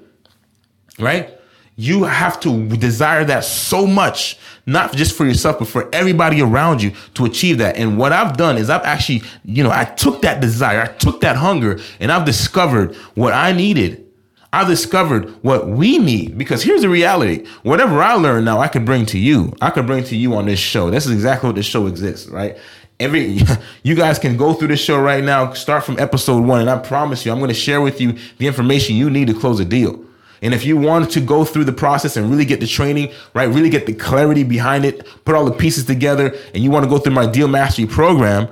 Right? 0.97 1.37
You 1.81 2.03
have 2.03 2.39
to 2.41 2.67
desire 2.67 3.25
that 3.25 3.43
so 3.43 3.87
much, 3.87 4.37
not 4.67 4.93
just 4.93 5.17
for 5.17 5.25
yourself, 5.25 5.57
but 5.57 5.67
for 5.67 5.89
everybody 5.91 6.39
around 6.39 6.83
you 6.83 6.91
to 7.15 7.25
achieve 7.25 7.57
that. 7.57 7.75
And 7.75 7.97
what 7.97 8.13
I've 8.13 8.37
done 8.37 8.59
is 8.59 8.69
I've 8.69 8.83
actually, 8.83 9.23
you 9.43 9.63
know, 9.63 9.71
I 9.71 9.85
took 9.85 10.21
that 10.21 10.41
desire, 10.41 10.81
I 10.81 10.85
took 10.85 11.21
that 11.21 11.37
hunger, 11.37 11.79
and 11.99 12.11
I've 12.11 12.23
discovered 12.23 12.95
what 13.15 13.33
I 13.33 13.51
needed. 13.51 14.05
I've 14.53 14.67
discovered 14.67 15.31
what 15.43 15.69
we 15.69 15.97
need 15.97 16.37
because 16.37 16.61
here's 16.61 16.81
the 16.81 16.89
reality. 16.89 17.47
Whatever 17.63 18.03
I 18.03 18.13
learn 18.13 18.45
now, 18.45 18.59
I 18.59 18.67
can 18.67 18.85
bring 18.85 19.07
to 19.07 19.17
you. 19.17 19.51
I 19.59 19.71
can 19.71 19.87
bring 19.87 20.03
to 20.03 20.15
you 20.15 20.35
on 20.35 20.45
this 20.45 20.59
show. 20.59 20.91
This 20.91 21.07
is 21.07 21.13
exactly 21.13 21.49
what 21.49 21.55
this 21.55 21.65
show 21.65 21.87
exists, 21.87 22.29
right? 22.29 22.59
Every 22.99 23.39
you 23.83 23.95
guys 23.95 24.19
can 24.19 24.37
go 24.37 24.53
through 24.53 24.67
this 24.67 24.81
show 24.81 25.01
right 25.01 25.23
now, 25.23 25.53
start 25.53 25.83
from 25.83 25.97
episode 25.97 26.45
one, 26.45 26.61
and 26.61 26.69
I 26.69 26.77
promise 26.77 27.25
you, 27.25 27.31
I'm 27.31 27.39
going 27.39 27.47
to 27.47 27.55
share 27.55 27.81
with 27.81 27.99
you 27.99 28.19
the 28.37 28.45
information 28.45 28.95
you 28.97 29.09
need 29.09 29.29
to 29.29 29.33
close 29.33 29.59
a 29.59 29.65
deal. 29.65 30.05
And 30.41 30.53
if 30.53 30.65
you 30.65 30.75
want 30.75 31.11
to 31.11 31.21
go 31.21 31.45
through 31.45 31.65
the 31.65 31.73
process 31.73 32.17
and 32.17 32.29
really 32.29 32.45
get 32.45 32.59
the 32.59 32.67
training, 32.67 33.11
right, 33.33 33.45
really 33.45 33.69
get 33.69 33.85
the 33.85 33.93
clarity 33.93 34.43
behind 34.43 34.85
it, 34.85 35.05
put 35.23 35.35
all 35.35 35.45
the 35.45 35.51
pieces 35.51 35.85
together, 35.85 36.35
and 36.53 36.63
you 36.63 36.71
want 36.71 36.83
to 36.83 36.89
go 36.89 36.97
through 36.97 37.13
my 37.13 37.27
deal 37.27 37.47
mastery 37.47 37.85
program, 37.85 38.47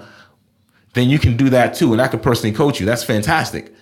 then 0.93 1.09
you 1.09 1.17
can 1.17 1.35
do 1.35 1.49
that 1.49 1.73
too. 1.73 1.91
And 1.91 2.01
I 2.01 2.07
can 2.07 2.19
personally 2.19 2.55
coach 2.55 2.79
you. 2.79 2.85
That's 2.85 3.03
fantastic. 3.03 3.73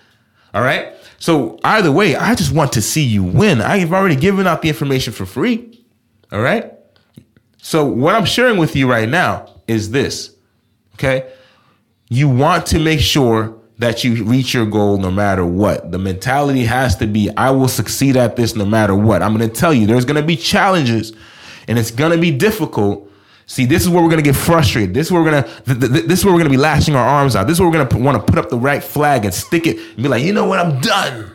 All 0.54 0.62
right. 0.62 0.94
So 1.20 1.60
either 1.64 1.92
way, 1.92 2.16
I 2.16 2.36
just 2.36 2.54
want 2.54 2.72
to 2.74 2.82
see 2.82 3.04
you 3.04 3.24
win. 3.24 3.62
I 3.62 3.80
have 3.80 3.92
already 3.92 4.16
given 4.16 4.48
out 4.48 4.62
the 4.62 4.70
information 4.70 5.12
for 5.12 5.26
free. 5.26 5.84
All 6.32 6.42
right. 6.42 6.72
So 7.58 7.86
what 7.86 8.16
I'm 8.16 8.26
sharing 8.26 8.58
with 8.58 8.76
you 8.76 8.90
right 8.90 9.10
now 9.10 9.54
is 9.68 9.92
this. 9.92 10.36
Okay. 10.94 11.30
You 12.10 12.30
want 12.30 12.66
to 12.68 12.80
make 12.80 13.02
sure 13.02 13.57
that 13.80 14.04
you 14.04 14.24
reach 14.24 14.54
your 14.54 14.66
goal 14.66 14.98
no 14.98 15.12
matter 15.12 15.46
what. 15.46 15.92
The 15.92 16.00
mentality 16.00 16.66
has 16.66 16.96
to 16.98 17.08
be, 17.08 17.30
I 17.38 17.52
will 17.52 17.68
succeed 17.68 18.18
at 18.18 18.36
this 18.36 18.56
no 18.56 18.66
matter 18.66 18.96
what. 18.96 19.22
I'm 19.22 19.36
going 19.38 19.48
to 19.48 19.56
tell 19.56 19.74
you, 19.74 19.86
there's 19.86 20.06
going 20.06 20.20
to 20.20 20.26
be 20.26 20.36
challenges 20.36 21.14
and 21.68 21.78
it's 21.78 21.92
going 21.92 22.12
to 22.12 22.18
be 22.18 22.32
difficult. 22.32 23.12
See, 23.46 23.66
this 23.66 23.84
is 23.84 23.90
where 23.90 24.02
we're 24.02 24.10
going 24.10 24.24
to 24.24 24.30
get 24.30 24.36
frustrated. 24.36 24.94
This 24.94 25.08
is 25.08 25.12
where 25.12 25.22
we're 25.22 25.32
going 25.32 25.44
to, 25.44 25.50
th- 25.76 25.92
th- 25.92 26.06
this 26.06 26.20
is 26.20 26.26
where 26.26 26.34
we're 26.34 26.40
going 26.40 26.52
to 26.52 26.58
be 26.58 26.62
lashing 26.62 26.96
our 26.96 27.08
arms 27.08 27.36
out. 27.36 27.48
This 27.48 27.58
is 27.58 27.62
where 27.62 27.70
we're 27.70 27.78
going 27.78 27.88
to 27.88 27.98
want 27.98 28.26
to 28.26 28.32
put 28.32 28.44
up 28.44 28.50
the 28.50 28.58
right 28.58 28.84
flag 28.84 29.26
and 29.26 29.34
stick 29.34 29.68
it 29.68 29.78
and 29.78 29.98
be 29.98 30.08
like, 30.10 30.24
you 30.24 30.34
know 30.34 30.46
what? 30.46 30.60
I'm 30.60 30.82
done. 30.82 31.32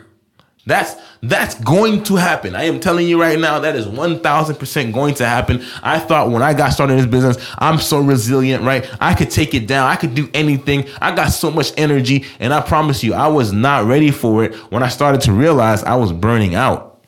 That's 0.65 0.95
that's 1.21 1.55
going 1.55 2.03
to 2.03 2.15
happen. 2.15 2.55
I 2.55 2.63
am 2.63 2.79
telling 2.79 3.07
you 3.07 3.19
right 3.19 3.37
now, 3.37 3.59
that 3.59 3.75
is 3.75 3.85
1000% 3.85 4.93
going 4.93 5.13
to 5.15 5.25
happen. 5.25 5.63
I 5.81 5.99
thought 5.99 6.31
when 6.31 6.41
I 6.41 6.53
got 6.53 6.71
started 6.71 6.93
in 6.93 6.99
this 6.99 7.07
business, 7.07 7.53
I'm 7.57 7.79
so 7.79 7.99
resilient, 7.99 8.63
right? 8.63 8.89
I 8.99 9.13
could 9.13 9.29
take 9.29 9.53
it 9.53 9.67
down. 9.67 9.89
I 9.89 9.95
could 9.97 10.15
do 10.15 10.29
anything. 10.33 10.85
I 11.01 11.13
got 11.15 11.29
so 11.29 11.51
much 11.51 11.73
energy. 11.77 12.25
And 12.39 12.53
I 12.53 12.61
promise 12.61 13.03
you, 13.03 13.13
I 13.13 13.27
was 13.27 13.51
not 13.51 13.85
ready 13.85 14.11
for 14.11 14.43
it 14.43 14.55
when 14.71 14.83
I 14.83 14.89
started 14.89 15.21
to 15.21 15.33
realize 15.33 15.83
I 15.83 15.95
was 15.95 16.11
burning 16.11 16.55
out. 16.55 17.01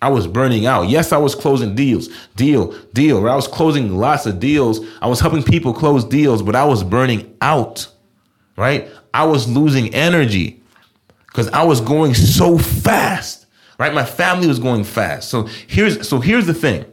I 0.00 0.10
was 0.10 0.28
burning 0.28 0.66
out. 0.66 0.88
Yes, 0.88 1.10
I 1.10 1.18
was 1.18 1.34
closing 1.34 1.74
deals, 1.74 2.08
deal, 2.36 2.72
deal. 2.92 3.28
I 3.28 3.34
was 3.34 3.48
closing 3.48 3.96
lots 3.96 4.26
of 4.26 4.38
deals. 4.38 4.78
I 5.02 5.08
was 5.08 5.18
helping 5.18 5.42
people 5.42 5.72
close 5.72 6.04
deals, 6.04 6.42
but 6.42 6.54
I 6.54 6.64
was 6.64 6.84
burning 6.84 7.36
out, 7.40 7.88
right? 8.56 8.88
I 9.12 9.26
was 9.26 9.48
losing 9.48 9.92
energy 9.92 10.62
because 11.28 11.48
I 11.48 11.62
was 11.62 11.80
going 11.80 12.14
so 12.14 12.58
fast, 12.58 13.46
right? 13.78 13.94
My 13.94 14.04
family 14.04 14.48
was 14.48 14.58
going 14.58 14.84
fast. 14.84 15.30
So 15.30 15.44
here's 15.66 16.08
so 16.08 16.20
here's 16.20 16.46
the 16.46 16.54
thing. 16.54 16.84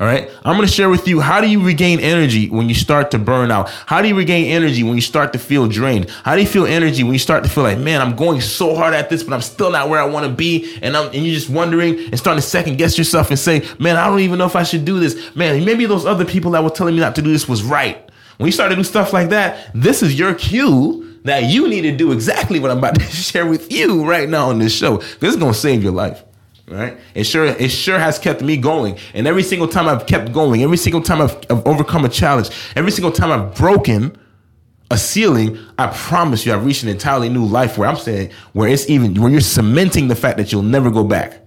All 0.00 0.08
right. 0.08 0.28
I'm 0.44 0.56
going 0.56 0.66
to 0.66 0.72
share 0.72 0.90
with 0.90 1.06
you 1.06 1.20
how 1.20 1.40
do 1.40 1.48
you 1.48 1.64
regain 1.64 2.00
energy 2.00 2.48
when 2.48 2.68
you 2.68 2.74
start 2.74 3.12
to 3.12 3.20
burn 3.20 3.52
out? 3.52 3.70
How 3.86 4.02
do 4.02 4.08
you 4.08 4.16
regain 4.16 4.46
energy 4.46 4.82
when 4.82 4.96
you 4.96 5.00
start 5.00 5.32
to 5.34 5.38
feel 5.38 5.68
drained? 5.68 6.10
How 6.24 6.34
do 6.34 6.40
you 6.40 6.46
feel 6.48 6.66
energy 6.66 7.04
when 7.04 7.12
you 7.12 7.20
start 7.20 7.44
to 7.44 7.48
feel 7.48 7.62
like, 7.62 7.78
man, 7.78 8.00
I'm 8.00 8.16
going 8.16 8.40
so 8.40 8.74
hard 8.74 8.94
at 8.94 9.10
this, 9.10 9.22
but 9.22 9.32
I'm 9.32 9.42
still 9.42 9.70
not 9.70 9.88
where 9.88 10.00
I 10.00 10.04
want 10.04 10.26
to 10.26 10.32
be. 10.32 10.76
And 10.82 10.96
I'm, 10.96 11.06
and 11.06 11.24
you're 11.24 11.34
just 11.34 11.48
wondering 11.48 12.00
and 12.00 12.18
starting 12.18 12.40
to 12.40 12.46
second 12.46 12.78
guess 12.78 12.98
yourself 12.98 13.30
and 13.30 13.38
say, 13.38 13.64
man, 13.78 13.96
I 13.96 14.08
don't 14.08 14.18
even 14.18 14.38
know 14.38 14.46
if 14.46 14.56
I 14.56 14.64
should 14.64 14.84
do 14.84 14.98
this. 14.98 15.36
Man, 15.36 15.64
maybe 15.64 15.86
those 15.86 16.04
other 16.04 16.24
people 16.24 16.50
that 16.52 16.64
were 16.64 16.70
telling 16.70 16.96
me 16.96 17.00
not 17.00 17.14
to 17.14 17.22
do 17.22 17.30
this 17.30 17.48
was 17.48 17.62
right. 17.62 18.10
When 18.38 18.48
you 18.48 18.52
start 18.52 18.70
to 18.70 18.76
do 18.76 18.82
stuff 18.82 19.12
like 19.12 19.28
that, 19.28 19.70
this 19.72 20.02
is 20.02 20.18
your 20.18 20.34
cue 20.34 21.11
that 21.24 21.44
you 21.44 21.68
need 21.68 21.82
to 21.82 21.96
do 21.96 22.12
exactly 22.12 22.60
what 22.60 22.70
I'm 22.70 22.78
about 22.78 22.94
to 23.00 23.02
share 23.02 23.46
with 23.46 23.72
you 23.72 24.04
right 24.04 24.28
now 24.28 24.50
on 24.50 24.58
this 24.58 24.74
show. 24.74 24.96
This 24.96 25.30
is 25.30 25.36
going 25.36 25.52
to 25.52 25.58
save 25.58 25.82
your 25.82 25.92
life 25.92 26.24
right? 26.68 26.96
It 27.14 27.24
sure 27.24 27.46
it 27.46 27.70
sure 27.70 27.98
has 27.98 28.18
kept 28.18 28.42
me 28.42 28.56
going. 28.56 28.98
And 29.14 29.26
every 29.26 29.42
single 29.42 29.68
time 29.68 29.88
I've 29.88 30.06
kept 30.06 30.32
going, 30.32 30.62
every 30.62 30.76
single 30.76 31.02
time 31.02 31.20
I've, 31.20 31.36
I've 31.50 31.66
overcome 31.66 32.04
a 32.04 32.08
challenge, 32.08 32.50
every 32.76 32.90
single 32.90 33.12
time 33.12 33.30
I've 33.30 33.54
broken 33.54 34.16
a 34.90 34.98
ceiling, 34.98 35.58
I 35.78 35.88
promise 35.88 36.44
you 36.44 36.52
I've 36.52 36.64
reached 36.64 36.82
an 36.82 36.88
entirely 36.88 37.28
new 37.28 37.44
life 37.44 37.78
where 37.78 37.88
I'm 37.88 37.96
saying 37.96 38.30
where 38.52 38.68
it's 38.68 38.88
even 38.88 39.20
where 39.20 39.30
you're 39.30 39.40
cementing 39.40 40.08
the 40.08 40.16
fact 40.16 40.36
that 40.38 40.52
you'll 40.52 40.62
never 40.62 40.90
go 40.90 41.04
back. 41.04 41.38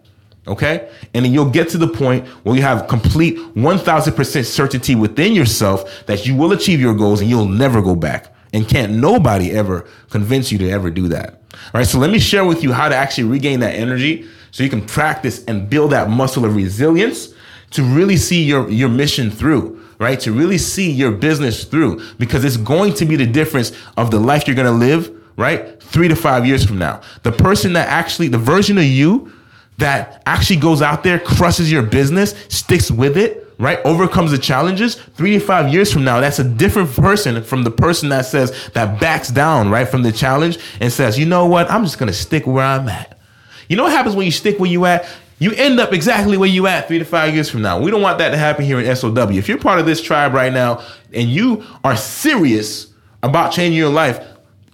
Okay? 0.47 0.89
And 1.13 1.25
then 1.25 1.33
you'll 1.33 1.49
get 1.49 1.69
to 1.69 1.77
the 1.77 1.87
point 1.87 2.27
where 2.43 2.55
you 2.55 2.61
have 2.61 2.87
complete 2.87 3.37
1000% 3.55 4.45
certainty 4.45 4.93
within 4.93 5.33
yourself 5.33 6.05
that 6.05 6.27
you 6.27 6.35
will 6.35 6.51
achieve 6.51 6.79
your 6.79 6.93
goals 6.93 7.21
and 7.21 7.29
you'll 7.29 7.47
never 7.47 7.81
go 7.81 7.95
back. 7.95 8.34
And 8.55 8.65
can't 8.65 8.93
nobody 8.93 9.51
ever 9.51 9.85
convince 10.09 10.49
you 10.49 10.57
to 10.59 10.69
ever 10.69 10.89
do 10.89 11.09
that. 11.09 11.41
All 11.53 11.71
right? 11.73 11.85
So 11.85 11.99
let 11.99 12.09
me 12.09 12.19
share 12.19 12.45
with 12.45 12.63
you 12.63 12.71
how 12.71 12.87
to 12.87 12.95
actually 12.95 13.25
regain 13.25 13.59
that 13.59 13.75
energy 13.75 14.29
so 14.51 14.63
you 14.63 14.69
can 14.69 14.85
practice 14.85 15.43
and 15.43 15.69
build 15.69 15.91
that 15.91 16.09
muscle 16.09 16.45
of 16.45 16.55
resilience 16.55 17.33
to 17.71 17.83
really 17.83 18.15
see 18.15 18.43
your, 18.43 18.69
your 18.69 18.87
mission 18.87 19.29
through, 19.29 19.83
right? 19.99 20.17
To 20.21 20.31
really 20.31 20.57
see 20.57 20.89
your 20.89 21.11
business 21.11 21.65
through 21.65 22.01
because 22.17 22.45
it's 22.45 22.55
going 22.55 22.93
to 22.93 23.05
be 23.05 23.17
the 23.17 23.25
difference 23.25 23.73
of 23.97 24.09
the 24.09 24.19
life 24.21 24.47
you're 24.47 24.55
to 24.55 24.71
live, 24.71 25.13
right? 25.35 25.83
Three 25.83 26.07
to 26.07 26.15
five 26.15 26.45
years 26.45 26.65
from 26.65 26.77
now. 26.77 27.01
The 27.23 27.33
person 27.33 27.73
that 27.73 27.89
actually, 27.89 28.29
the 28.29 28.37
version 28.37 28.77
of 28.77 28.85
you 28.85 29.33
that 29.79 30.23
actually 30.25 30.61
goes 30.61 30.81
out 30.81 31.03
there, 31.03 31.19
crushes 31.19 31.69
your 31.69 31.83
business, 31.83 32.33
sticks 32.47 32.89
with 32.89 33.17
it, 33.17 33.44
right? 33.57 33.79
Overcomes 33.85 34.31
the 34.31 34.37
challenges. 34.37 34.95
Three 34.95 35.31
to 35.33 35.39
five 35.39 35.73
years 35.73 35.91
from 35.91 36.03
now, 36.03 36.19
that's 36.19 36.39
a 36.39 36.43
different 36.43 36.91
person 36.91 37.43
from 37.43 37.63
the 37.63 37.71
person 37.71 38.09
that 38.09 38.25
says, 38.25 38.69
that 38.73 38.99
backs 38.99 39.29
down, 39.29 39.69
right? 39.69 39.87
From 39.87 40.03
the 40.03 40.11
challenge 40.11 40.59
and 40.79 40.91
says, 40.91 41.17
you 41.17 41.25
know 41.25 41.45
what? 41.45 41.69
I'm 41.71 41.83
just 41.83 41.97
to 41.97 42.13
stick 42.13 42.45
where 42.45 42.65
I'm 42.65 42.87
at. 42.89 43.19
You 43.67 43.77
know 43.77 43.83
what 43.83 43.93
happens 43.93 44.15
when 44.15 44.25
you 44.25 44.31
stick 44.31 44.59
where 44.59 44.69
you 44.69 44.85
at? 44.85 45.07
You 45.39 45.51
end 45.53 45.79
up 45.79 45.91
exactly 45.91 46.37
where 46.37 46.49
you 46.49 46.67
at 46.67 46.87
three 46.87 46.99
to 46.99 47.05
five 47.05 47.33
years 47.33 47.49
from 47.49 47.61
now. 47.61 47.79
We 47.79 47.91
don't 47.91 48.01
want 48.01 48.19
that 48.19 48.29
to 48.29 48.37
happen 48.37 48.63
here 48.63 48.79
in 48.79 48.95
SOW. 48.95 49.29
If 49.31 49.49
you're 49.49 49.57
part 49.57 49.79
of 49.79 49.85
this 49.85 50.01
tribe 50.01 50.33
right 50.33 50.53
now 50.53 50.83
and 51.13 51.29
you 51.29 51.65
are 51.83 51.97
serious 51.97 52.93
about 53.21 53.51
changing 53.51 53.77
your 53.77 53.89
life, 53.89 54.25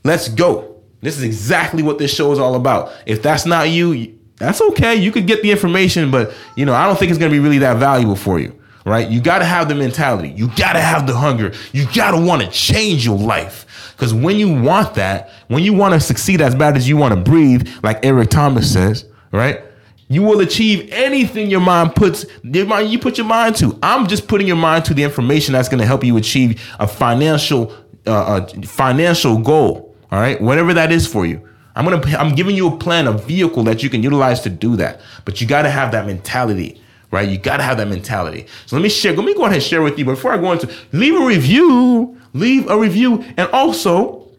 let's 0.04 0.28
go. 0.28 0.82
This 1.02 1.18
is 1.18 1.24
exactly 1.24 1.82
what 1.82 1.98
this 1.98 2.14
show 2.14 2.32
is 2.32 2.38
all 2.38 2.54
about. 2.54 2.94
If 3.08 3.24
that's 3.24 3.46
not 3.46 3.70
you, 3.70 4.20
that's 4.38 4.62
okay. 4.62 4.96
You 4.96 5.12
could 5.12 5.26
get 5.26 5.42
the 5.42 5.50
information, 5.50 6.12
but 6.12 6.34
you 6.56 6.66
know, 6.66 6.74
I 6.74 6.86
don't 6.86 6.98
think 6.98 7.10
it's 7.10 7.20
to 7.20 7.36
be 7.36 7.40
really 7.40 7.60
that 7.60 7.78
valuable 7.78 8.16
for 8.16 8.40
you, 8.40 8.56
right? 8.86 9.10
You 9.10 9.22
got 9.22 9.40
to 9.40 9.46
have 9.46 9.70
the 9.70 9.76
mentality. 9.76 10.30
You 10.30 10.48
got 10.50 10.74
to 10.74 10.82
have 10.82 11.08
the 11.08 11.16
hunger. 11.16 11.54
You 11.72 11.86
got 11.94 12.12
to 12.12 12.18
want 12.18 12.42
to 12.42 12.50
change 12.50 13.06
your 13.06 13.18
life. 13.18 13.94
Because 13.96 14.14
when 14.14 14.38
you 14.38 14.52
want 14.62 14.96
that, 14.96 15.30
when 15.48 15.64
you 15.64 15.74
want 15.74 15.94
to 15.94 16.00
succeed 16.00 16.42
as 16.42 16.56
bad 16.56 16.76
as 16.76 16.90
you 16.90 16.98
want 16.98 17.14
to 17.14 17.20
breathe, 17.20 17.70
like 17.84 18.04
Eric 18.04 18.30
Thomas 18.30 18.72
says, 18.72 19.06
right? 19.32 19.62
You 20.08 20.24
will 20.24 20.42
achieve 20.42 20.90
anything 20.92 21.50
your 21.50 21.62
mind 21.62 21.96
puts 21.96 22.26
your 22.44 22.66
mind 22.66 22.90
you 22.90 23.00
put 23.00 23.18
your 23.18 23.28
mind 23.28 23.56
to. 23.58 23.80
I'm 23.82 24.08
just 24.08 24.28
putting 24.28 24.46
your 24.46 24.58
mind 24.58 24.84
to 24.86 24.94
the 24.94 25.04
information 25.04 25.54
that's 25.54 25.70
going 25.70 25.80
to 25.80 25.86
help 25.86 26.04
you 26.04 26.18
achieve 26.18 26.62
a 26.80 26.88
financial 26.88 27.74
uh, 28.06 28.46
a 28.46 28.62
financial 28.64 29.38
goal. 29.38 29.96
All 30.12 30.20
right, 30.20 30.42
whatever 30.42 30.74
that 30.74 30.92
is 30.92 31.08
for 31.08 31.26
you. 31.26 31.48
I'm 31.76 31.86
gonna 31.86 32.18
I'm 32.18 32.36
giving 32.36 32.58
you 32.58 32.68
a 32.68 32.78
plan, 32.78 33.08
a 33.08 33.14
vehicle 33.14 33.64
that 33.64 33.84
you 33.84 33.90
can 33.90 34.04
utilize 34.04 34.42
to 34.42 34.50
do 34.50 34.76
that. 34.76 35.00
But 35.24 35.40
you 35.40 35.48
got 35.48 35.62
to 35.62 35.70
have 35.70 35.92
that 35.94 36.06
mentality 36.06 36.81
right? 37.12 37.28
You 37.28 37.38
got 37.38 37.58
to 37.58 37.64
have 37.64 37.78
that 37.78 37.88
mentality. 37.88 38.48
So 38.66 38.76
let 38.76 38.84
me 38.84 38.90
share. 38.90 39.14
Let 39.14 39.26
me 39.26 39.34
go 39.34 39.44
ahead 39.44 39.56
and 39.56 39.64
share 39.64 39.82
with 39.82 40.00
you. 40.00 40.06
Before 40.06 40.34
I 40.34 40.38
go 40.38 40.52
into, 40.52 40.74
leave 40.92 41.16
a 41.16 41.26
review 41.26 42.18
leave 42.34 42.70
a 42.70 42.78
review. 42.78 43.24
And 43.38 43.50
also, 43.52 44.30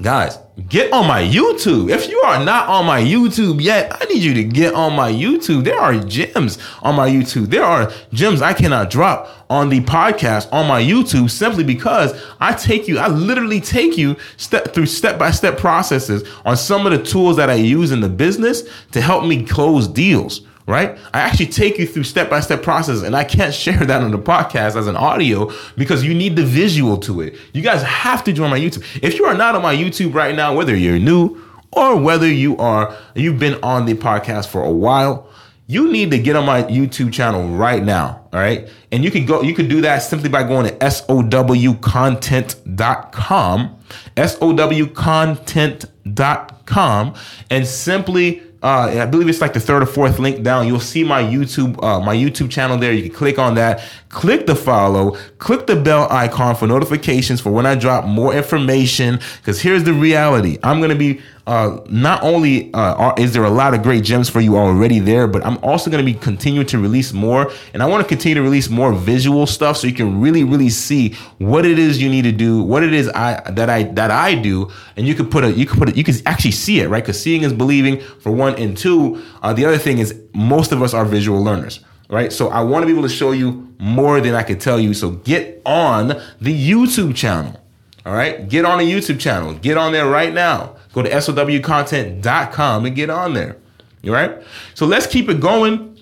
guys, 0.00 0.38
get 0.68 0.92
on 0.92 1.06
my 1.06 1.22
YouTube. 1.22 1.90
If 1.90 2.08
you 2.08 2.20
are 2.22 2.44
not 2.44 2.68
on 2.68 2.86
my 2.86 3.00
YouTube 3.00 3.62
yet, 3.62 3.96
I 4.00 4.04
need 4.06 4.22
you 4.22 4.34
to 4.34 4.44
get 4.44 4.74
on 4.74 4.94
my 4.94 5.10
YouTube. 5.10 5.64
There 5.64 5.78
are 5.78 5.98
gems 5.98 6.58
on 6.82 6.96
my 6.96 7.08
YouTube. 7.08 7.46
There 7.46 7.64
are 7.64 7.92
gems 8.12 8.42
I 8.42 8.52
cannot 8.52 8.90
drop 8.90 9.28
on 9.48 9.68
the 9.68 9.80
podcast 9.80 10.48
on 10.52 10.66
my 10.66 10.82
YouTube 10.82 11.30
simply 11.30 11.62
because 11.62 12.20
I 12.40 12.52
take 12.52 12.88
you, 12.88 12.98
I 12.98 13.08
literally 13.08 13.60
take 13.60 13.96
you 13.96 14.16
step 14.36 14.74
through 14.74 14.86
step 14.86 15.18
by 15.18 15.30
step 15.30 15.56
processes 15.56 16.28
on 16.44 16.56
some 16.56 16.86
of 16.86 16.92
the 16.92 17.02
tools 17.02 17.36
that 17.36 17.48
I 17.48 17.54
use 17.54 17.92
in 17.92 18.00
the 18.00 18.08
business 18.08 18.62
to 18.92 19.00
help 19.00 19.24
me 19.24 19.44
close 19.44 19.86
deals 19.86 20.40
right? 20.66 20.98
I 21.14 21.20
actually 21.20 21.46
take 21.46 21.78
you 21.78 21.86
through 21.86 22.04
step 22.04 22.28
by 22.28 22.40
step 22.40 22.62
process 22.62 23.02
and 23.02 23.16
I 23.16 23.24
can't 23.24 23.54
share 23.62 23.78
that 23.78 24.02
on 24.02 24.10
the 24.10 24.18
podcast 24.18 24.76
as 24.76 24.86
an 24.86 24.96
audio 24.96 25.50
because 25.76 26.04
you 26.04 26.14
need 26.14 26.36
the 26.36 26.44
visual 26.44 26.98
to 26.98 27.20
it. 27.20 27.36
You 27.52 27.62
guys 27.62 27.82
have 27.82 28.24
to 28.24 28.32
join 28.32 28.50
my 28.50 28.58
YouTube. 28.58 28.84
If 29.02 29.18
you 29.18 29.26
are 29.26 29.34
not 29.34 29.54
on 29.54 29.62
my 29.62 29.74
YouTube 29.74 30.14
right 30.14 30.34
now, 30.34 30.54
whether 30.54 30.76
you're 30.76 30.98
new 30.98 31.40
or 31.72 31.96
whether 31.96 32.30
you 32.30 32.56
are 32.56 32.96
you've 33.14 33.38
been 33.38 33.62
on 33.62 33.86
the 33.86 33.94
podcast 33.94 34.48
for 34.48 34.62
a 34.62 34.70
while, 34.70 35.28
you 35.68 35.90
need 35.90 36.12
to 36.12 36.18
get 36.18 36.36
on 36.36 36.46
my 36.46 36.62
YouTube 36.64 37.12
channel 37.12 37.48
right 37.48 37.82
now. 37.82 38.28
All 38.32 38.38
right. 38.38 38.68
And 38.92 39.02
you 39.04 39.10
can 39.10 39.26
go, 39.26 39.42
you 39.42 39.52
can 39.54 39.66
do 39.68 39.80
that 39.80 39.98
simply 39.98 40.28
by 40.28 40.44
going 40.44 40.66
to 40.66 40.72
SOWcontent.com, 40.78 43.76
SOWcontent.com, 44.16 47.14
and 47.50 47.66
simply 47.66 48.42
uh, 48.66 49.02
I 49.02 49.06
believe 49.06 49.28
it's 49.28 49.40
like 49.40 49.52
the 49.52 49.60
third 49.60 49.84
or 49.84 49.86
fourth 49.86 50.18
link 50.18 50.42
down. 50.42 50.66
You'll 50.66 50.80
see 50.80 51.04
my 51.04 51.22
YouTube, 51.22 51.80
uh, 51.84 52.00
my 52.00 52.16
YouTube 52.16 52.50
channel 52.50 52.76
there. 52.76 52.92
You 52.92 53.04
can 53.04 53.12
click 53.12 53.38
on 53.38 53.54
that, 53.54 53.80
click 54.16 54.46
the 54.46 54.56
follow, 54.56 55.10
click 55.36 55.66
the 55.66 55.76
bell 55.76 56.08
icon 56.10 56.56
for 56.56 56.66
notifications 56.66 57.38
for 57.38 57.52
when 57.52 57.66
I 57.66 57.74
drop 57.74 58.06
more 58.06 58.34
information. 58.34 59.20
Because 59.36 59.60
here's 59.60 59.84
the 59.84 59.92
reality: 59.92 60.58
I'm 60.62 60.80
gonna 60.80 60.94
be 60.96 61.20
uh, 61.46 61.80
not 61.90 62.22
only 62.22 62.72
uh, 62.72 63.12
is 63.18 63.34
there 63.34 63.44
a 63.44 63.50
lot 63.50 63.74
of 63.74 63.82
great 63.82 64.02
gems 64.02 64.30
for 64.30 64.40
you 64.40 64.56
already 64.56 65.00
there, 65.00 65.28
but 65.28 65.44
I'm 65.44 65.58
also 65.62 65.90
going 65.90 66.04
to 66.04 66.12
be 66.12 66.18
continuing 66.18 66.66
to 66.68 66.78
release 66.78 67.12
more, 67.12 67.52
and 67.74 67.82
I 67.82 67.86
want 67.86 68.02
to 68.02 68.08
continue 68.08 68.36
to 68.36 68.42
release 68.42 68.70
more 68.70 68.92
visual 68.92 69.46
stuff 69.46 69.76
so 69.76 69.86
you 69.86 69.92
can 69.92 70.18
really, 70.20 70.42
really 70.44 70.70
see 70.70 71.14
what 71.38 71.66
it 71.66 71.78
is 71.78 72.02
you 72.02 72.08
need 72.08 72.22
to 72.22 72.32
do, 72.32 72.62
what 72.62 72.82
it 72.82 72.94
is 72.94 73.08
I 73.10 73.42
that 73.50 73.68
I 73.68 73.82
that 73.82 74.10
I 74.10 74.34
do, 74.34 74.72
and 74.96 75.06
you 75.06 75.14
could 75.14 75.30
put 75.30 75.44
a 75.44 75.52
you 75.52 75.66
could 75.66 75.78
put 75.78 75.90
it 75.90 75.96
you 75.96 76.04
can 76.04 76.14
actually 76.24 76.52
see 76.52 76.80
it 76.80 76.88
right? 76.88 77.04
Because 77.04 77.22
seeing 77.22 77.42
is 77.42 77.52
believing 77.52 78.00
for 78.00 78.32
one, 78.32 78.54
and 78.54 78.76
two, 78.76 79.22
uh, 79.42 79.52
the 79.52 79.66
other 79.66 79.78
thing 79.78 79.98
is 79.98 80.18
most 80.32 80.72
of 80.72 80.82
us 80.82 80.94
are 80.94 81.04
visual 81.04 81.44
learners 81.44 81.80
right? 82.08 82.32
So 82.32 82.48
I 82.48 82.62
want 82.62 82.82
to 82.82 82.86
be 82.86 82.92
able 82.92 83.08
to 83.08 83.14
show 83.14 83.32
you 83.32 83.72
more 83.78 84.20
than 84.20 84.34
I 84.34 84.42
could 84.42 84.60
tell 84.60 84.78
you. 84.78 84.94
So 84.94 85.10
get 85.10 85.60
on 85.66 86.08
the 86.40 86.70
YouTube 86.70 87.14
channel. 87.14 87.60
All 88.04 88.14
right. 88.14 88.48
Get 88.48 88.64
on 88.64 88.78
the 88.78 88.90
YouTube 88.90 89.20
channel. 89.20 89.54
Get 89.54 89.76
on 89.76 89.92
there 89.92 90.06
right 90.06 90.32
now. 90.32 90.76
Go 90.92 91.02
to 91.02 91.10
SOWcontent.com 91.10 92.86
and 92.86 92.96
get 92.96 93.10
on 93.10 93.34
there. 93.34 93.56
All 94.04 94.12
right. 94.12 94.42
So 94.74 94.86
let's 94.86 95.06
keep 95.06 95.28
it 95.28 95.40
going. 95.40 95.98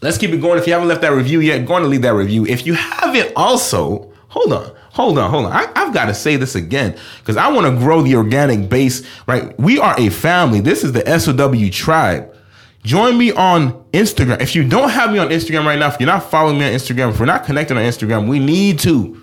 Let's 0.00 0.18
keep 0.18 0.30
it 0.30 0.40
going. 0.40 0.58
If 0.58 0.66
you 0.66 0.72
haven't 0.72 0.88
left 0.88 1.02
that 1.02 1.12
review 1.12 1.40
yet, 1.40 1.66
go 1.66 1.74
on 1.74 1.82
and 1.82 1.90
leave 1.90 2.02
that 2.02 2.14
review. 2.14 2.46
If 2.46 2.66
you 2.66 2.74
haven't 2.74 3.32
also, 3.36 4.12
hold 4.28 4.52
on. 4.52 4.72
Hold 4.92 5.18
on, 5.18 5.30
hold 5.30 5.46
on. 5.46 5.52
I, 5.52 5.70
have 5.74 5.94
got 5.94 6.06
to 6.06 6.14
say 6.14 6.36
this 6.36 6.54
again 6.54 6.98
because 7.20 7.38
I 7.38 7.48
want 7.48 7.66
to 7.66 7.82
grow 7.82 8.02
the 8.02 8.14
organic 8.16 8.68
base, 8.68 9.06
right? 9.26 9.58
We 9.58 9.78
are 9.78 9.98
a 9.98 10.10
family. 10.10 10.60
This 10.60 10.84
is 10.84 10.92
the 10.92 11.18
SOW 11.18 11.70
tribe. 11.70 12.36
Join 12.82 13.16
me 13.16 13.32
on 13.32 13.81
Instagram. 13.92 14.40
If 14.40 14.54
you 14.54 14.66
don't 14.66 14.90
have 14.90 15.12
me 15.12 15.18
on 15.18 15.28
Instagram 15.28 15.64
right 15.64 15.78
now, 15.78 15.88
if 15.88 16.00
you're 16.00 16.06
not 16.06 16.30
following 16.30 16.58
me 16.58 16.66
on 16.66 16.72
Instagram, 16.72 17.10
if 17.10 17.20
we're 17.20 17.26
not 17.26 17.44
connected 17.44 17.76
on 17.76 17.82
Instagram, 17.82 18.28
we 18.28 18.38
need 18.38 18.78
to. 18.80 19.22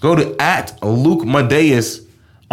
Go 0.00 0.14
to 0.14 0.36
at 0.40 0.82
Luke 0.82 1.24
Madeus 1.24 2.03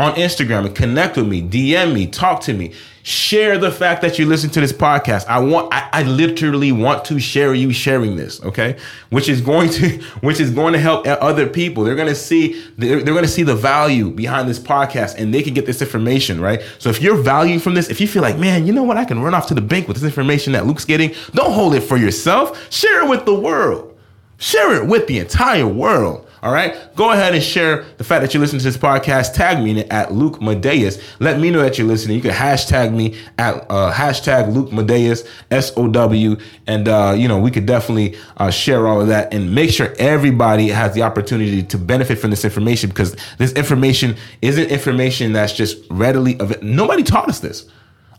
on 0.01 0.15
Instagram 0.15 0.65
and 0.65 0.75
connect 0.75 1.15
with 1.15 1.27
me, 1.27 1.43
DM 1.43 1.93
me, 1.93 2.07
talk 2.07 2.41
to 2.41 2.53
me. 2.53 2.73
Share 3.03 3.57
the 3.57 3.71
fact 3.71 4.01
that 4.01 4.17
you 4.17 4.25
listen 4.25 4.49
to 4.51 4.59
this 4.59 4.73
podcast. 4.73 5.27
I 5.27 5.39
want, 5.39 5.71
I, 5.73 5.89
I, 5.91 6.03
literally 6.03 6.71
want 6.71 7.05
to 7.05 7.19
share 7.19 7.53
you 7.53 7.71
sharing 7.71 8.15
this, 8.15 8.43
okay? 8.43 8.77
Which 9.09 9.29
is 9.29 9.41
going 9.41 9.69
to, 9.71 9.97
which 10.21 10.39
is 10.39 10.51
going 10.51 10.73
to 10.73 10.79
help 10.79 11.07
other 11.07 11.47
people. 11.47 11.83
They're 11.83 11.95
going 11.95 12.07
to 12.07 12.15
see, 12.15 12.63
they're, 12.77 13.01
they're 13.01 13.13
going 13.13 13.25
to 13.25 13.31
see 13.31 13.43
the 13.43 13.55
value 13.55 14.09
behind 14.09 14.49
this 14.49 14.59
podcast 14.59 15.15
and 15.17 15.33
they 15.33 15.43
can 15.43 15.53
get 15.53 15.65
this 15.65 15.81
information, 15.81 16.41
right? 16.41 16.61
So 16.79 16.89
if 16.89 17.01
you're 17.01 17.17
valuing 17.17 17.59
from 17.59 17.75
this, 17.75 17.89
if 17.89 18.01
you 18.01 18.07
feel 18.07 18.21
like, 18.23 18.37
man, 18.37 18.65
you 18.65 18.73
know 18.73 18.83
what? 18.83 18.97
I 18.97 19.05
can 19.05 19.19
run 19.21 19.33
off 19.33 19.47
to 19.47 19.53
the 19.53 19.61
bank 19.61 19.87
with 19.87 19.97
this 19.97 20.05
information 20.05 20.53
that 20.53 20.65
Luke's 20.65 20.85
getting. 20.85 21.13
Don't 21.33 21.53
hold 21.53 21.75
it 21.75 21.81
for 21.81 21.97
yourself. 21.97 22.71
Share 22.71 23.03
it 23.03 23.09
with 23.09 23.25
the 23.25 23.35
world. 23.35 23.97
Share 24.37 24.81
it 24.81 24.87
with 24.87 25.05
the 25.07 25.19
entire 25.19 25.67
world. 25.67 26.27
All 26.43 26.51
right. 26.51 26.75
Go 26.95 27.11
ahead 27.11 27.35
and 27.35 27.43
share 27.43 27.83
the 27.97 28.03
fact 28.03 28.23
that 28.23 28.33
you 28.33 28.39
listen 28.39 28.57
to 28.57 28.65
this 28.65 28.77
podcast. 28.77 29.35
Tag 29.35 29.63
me 29.63 29.71
in 29.71 29.77
it 29.77 29.87
at 29.91 30.11
Luke 30.11 30.39
Madeus. 30.39 30.99
Let 31.19 31.39
me 31.39 31.51
know 31.51 31.61
that 31.61 31.77
you're 31.77 31.85
listening. 31.85 32.15
You 32.15 32.21
can 32.23 32.31
hashtag 32.31 32.91
me 32.91 33.15
at 33.37 33.63
uh, 33.69 33.93
hashtag 33.93 34.51
Luke 34.51 34.69
Madeus, 34.71 35.27
S 35.51 35.71
O 35.77 35.87
W. 35.87 36.37
And, 36.65 36.87
uh, 36.87 37.13
you 37.15 37.27
know, 37.27 37.37
we 37.39 37.51
could 37.51 37.67
definitely 37.67 38.17
uh, 38.37 38.49
share 38.49 38.87
all 38.87 39.01
of 39.01 39.07
that 39.09 39.31
and 39.31 39.53
make 39.53 39.69
sure 39.69 39.93
everybody 39.99 40.69
has 40.69 40.95
the 40.95 41.03
opportunity 41.03 41.61
to 41.61 41.77
benefit 41.77 42.17
from 42.17 42.31
this 42.31 42.43
information 42.43 42.89
because 42.89 43.15
this 43.37 43.53
information 43.53 44.15
isn't 44.41 44.65
information 44.71 45.33
that's 45.33 45.53
just 45.53 45.77
readily 45.91 46.33
available. 46.39 46.67
Nobody 46.67 47.03
taught 47.03 47.29
us 47.29 47.39
this. 47.39 47.69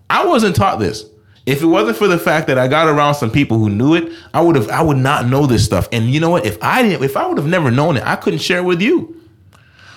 I 0.09 0.27
wasn't 0.27 0.55
taught 0.55 0.79
this. 0.79 1.07
If 1.45 1.63
it 1.63 1.67
wasn't 1.67 1.97
for 1.97 2.07
the 2.07 2.19
fact 2.19 2.47
that 2.47 2.59
I 2.59 2.69
got 2.69 2.87
around 2.87 3.17
some 3.17 3.31
people 3.31 3.59
who 3.59 3.69
knew 3.69 3.95
it, 3.95 4.13
I 4.33 4.41
would 4.41 4.55
have 4.55 4.69
I 4.69 4.83
would 4.83 4.97
not 4.97 5.27
know 5.27 5.47
this 5.47 5.65
stuff. 5.65 5.89
And 5.91 6.11
you 6.11 6.21
know 6.21 6.31
what? 6.31 6.47
If 6.47 6.63
I 6.63 6.83
didn't 6.83 7.03
if 7.03 7.17
I 7.17 7.27
would 7.27 7.39
have 7.39 7.49
never 7.49 7.71
known 7.71 7.97
it, 7.97 8.05
I 8.05 8.17
couldn't 8.17 8.41
share 8.41 8.59
it 8.59 8.65
with 8.65 8.81
you. 8.81 9.21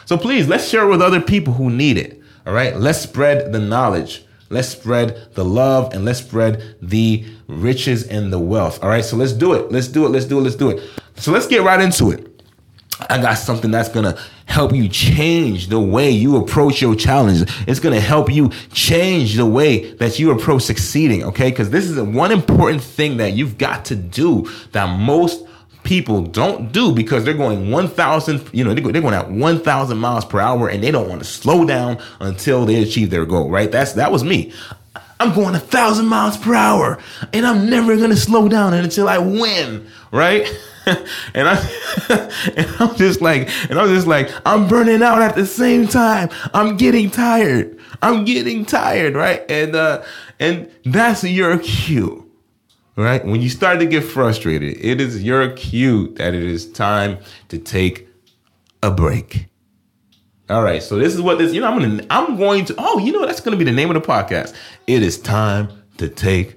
So 0.06 0.18
please, 0.18 0.48
let's 0.48 0.68
share 0.68 0.84
it 0.84 0.90
with 0.90 1.02
other 1.02 1.22
people 1.22 1.54
who 1.54 1.70
need 1.70 1.98
it. 1.98 2.22
All 2.46 2.54
right? 2.54 2.76
Let's 2.76 3.00
spread 3.00 3.52
the 3.52 3.60
knowledge. 3.60 4.24
Let's 4.50 4.70
spread 4.70 5.34
the 5.34 5.44
love 5.44 5.94
and 5.94 6.06
let's 6.06 6.20
spread 6.20 6.76
the 6.82 7.26
riches 7.48 8.08
and 8.08 8.32
the 8.32 8.40
wealth. 8.40 8.84
All 8.84 8.90
right? 8.90 9.04
So 9.04 9.16
let's 9.16 9.34
do 9.34 9.54
it. 9.54 9.72
Let's 9.72 9.88
do 9.88 10.06
it. 10.06 10.10
Let's 10.10 10.26
do 10.26 10.38
it. 10.38 10.42
Let's 10.42 10.56
do 10.56 10.70
it. 10.70 10.84
So 11.16 11.32
let's 11.32 11.48
get 11.48 11.64
right 11.64 11.82
into 11.82 12.12
it. 12.12 12.35
I 13.10 13.22
got 13.22 13.36
something 13.36 13.72
that's 13.72 13.90
gonna 13.90 14.18
help 14.46 14.74
you 14.74 14.88
change 14.88 15.68
the 15.68 15.80
way 15.80 16.10
you 16.12 16.38
approach 16.38 16.82
your 16.82 16.96
challenges. 16.96 17.46
It's 17.68 17.80
gonna 17.80 18.00
help 18.00 18.32
you 18.32 18.52
change 18.72 19.36
the 19.36 19.46
way 19.46 19.92
that 19.94 20.18
you 20.20 20.32
approach 20.32 20.64
succeeding, 20.64 21.24
okay? 21.26 21.50
Because 21.50 21.70
this 21.70 21.90
is 21.90 22.00
one 22.00 22.32
important 22.32 22.82
thing 22.82 23.18
that 23.18 23.34
you've 23.34 23.58
got 23.58 23.86
to 23.86 23.96
do 23.96 24.50
that 24.72 24.98
most 24.98 25.46
people 25.84 26.24
don't 26.24 26.72
do 26.72 26.92
because 26.92 27.24
they're 27.24 27.34
going 27.34 27.72
1,000, 27.72 28.50
you 28.52 28.64
know, 28.64 28.74
they're 28.74 29.02
going 29.02 29.14
at 29.14 29.30
1,000 29.32 29.98
miles 29.98 30.26
per 30.26 30.40
hour 30.40 30.68
and 30.68 30.84
they 30.84 30.92
don't 30.92 31.08
want 31.08 31.22
to 31.22 31.28
slow 31.28 31.64
down 31.64 31.98
until 32.20 32.66
they 32.66 32.82
achieve 32.82 33.12
their 33.12 33.26
goal, 33.26 33.50
right? 33.50 33.72
That's, 33.72 33.94
that 33.94 34.12
was 34.12 34.24
me. 34.24 34.52
I'm 35.20 35.34
going 35.34 35.56
a 35.56 35.60
thousand 35.60 36.08
miles 36.08 36.38
per 36.38 36.54
hour 36.54 37.00
and 37.32 37.46
I'm 37.46 37.70
never 37.70 37.96
to 38.10 38.18
slow 38.18 38.50
down 38.50 38.74
until 38.74 39.08
I 39.08 39.18
win, 39.18 39.88
right? 40.12 40.46
and 40.86 41.48
I 41.48 41.56
and 42.56 42.68
I'm 42.80 42.96
just 42.96 43.22
like 43.22 43.50
and 43.70 43.80
I'm 43.80 43.88
just 43.90 44.08
like 44.08 44.30
I'm 44.46 44.68
burning 44.68 45.02
out 45.02 45.22
at 45.22 45.36
the 45.36 45.46
same 45.46 45.88
time. 45.88 46.30
I'm 46.54 46.78
getting 46.78 47.10
tired. 47.10 47.80
I'm 48.02 48.26
getting 48.26 48.66
tired, 48.66 49.16
right? 49.16 49.44
And 49.50 49.76
uh 49.76 50.04
and 50.40 50.70
that's 50.84 51.24
your 51.24 51.58
cue. 51.60 52.24
Right? 52.98 53.26
When 53.26 53.42
you 53.42 53.50
start 53.50 53.80
to 53.80 53.86
get 53.86 54.06
frustrated, 54.06 54.78
it 54.80 55.02
is 55.02 55.22
your 55.22 55.50
cue 55.52 56.14
that 56.16 56.34
it 56.34 56.44
is 56.44 56.72
time 56.72 57.18
to 57.50 57.58
take 57.58 58.08
a 58.82 58.90
break. 58.90 59.48
All 60.50 60.62
right, 60.62 60.82
so 60.82 60.98
this 60.98 61.16
is 61.16 61.22
what 61.22 61.40
this, 61.40 61.54
you 61.54 61.62
know, 61.62 61.68
I'm 61.68 61.80
gonna 61.80 62.06
I'm 62.10 62.38
going 62.38 62.66
to 62.66 62.76
oh, 62.78 63.00
you 63.00 63.12
know, 63.12 63.26
that's 63.26 63.42
gonna 63.42 63.58
be 63.58 63.64
the 63.64 63.72
name 63.72 63.90
of 63.90 63.96
the 63.96 64.08
podcast. 64.08 64.54
It 64.86 65.02
is 65.02 65.20
time 65.20 65.70
to 65.98 66.08
take 66.08 66.56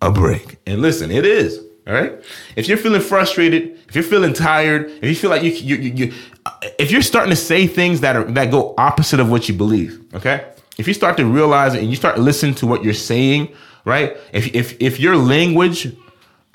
a 0.00 0.10
break. 0.10 0.56
And 0.66 0.80
listen, 0.80 1.10
it 1.10 1.26
is. 1.26 1.58
All 1.86 1.94
right. 1.94 2.22
If 2.56 2.68
you're 2.68 2.78
feeling 2.78 3.00
frustrated, 3.00 3.78
if 3.88 3.94
you're 3.94 4.04
feeling 4.04 4.34
tired, 4.34 4.90
if 4.90 5.04
you 5.04 5.14
feel 5.14 5.30
like 5.30 5.42
you, 5.42 5.52
you, 5.52 5.76
you, 5.76 5.92
you, 5.92 6.14
uh, 6.44 6.52
if 6.78 6.90
you're 6.90 7.02
starting 7.02 7.30
to 7.30 7.36
say 7.36 7.66
things 7.66 8.00
that 8.00 8.14
are 8.14 8.24
that 8.24 8.50
go 8.50 8.74
opposite 8.76 9.20
of 9.20 9.30
what 9.30 9.48
you 9.48 9.54
believe, 9.54 10.02
okay. 10.14 10.52
If 10.76 10.86
you 10.86 10.94
start 10.94 11.16
to 11.16 11.24
realize 11.24 11.74
it 11.74 11.80
and 11.80 11.90
you 11.90 11.96
start 11.96 12.16
to 12.16 12.22
listen 12.22 12.54
to 12.56 12.66
what 12.66 12.84
you're 12.84 12.94
saying, 12.94 13.52
right? 13.84 14.16
If 14.32 14.54
if 14.54 14.80
if 14.80 15.00
your 15.00 15.16
language, 15.16 15.94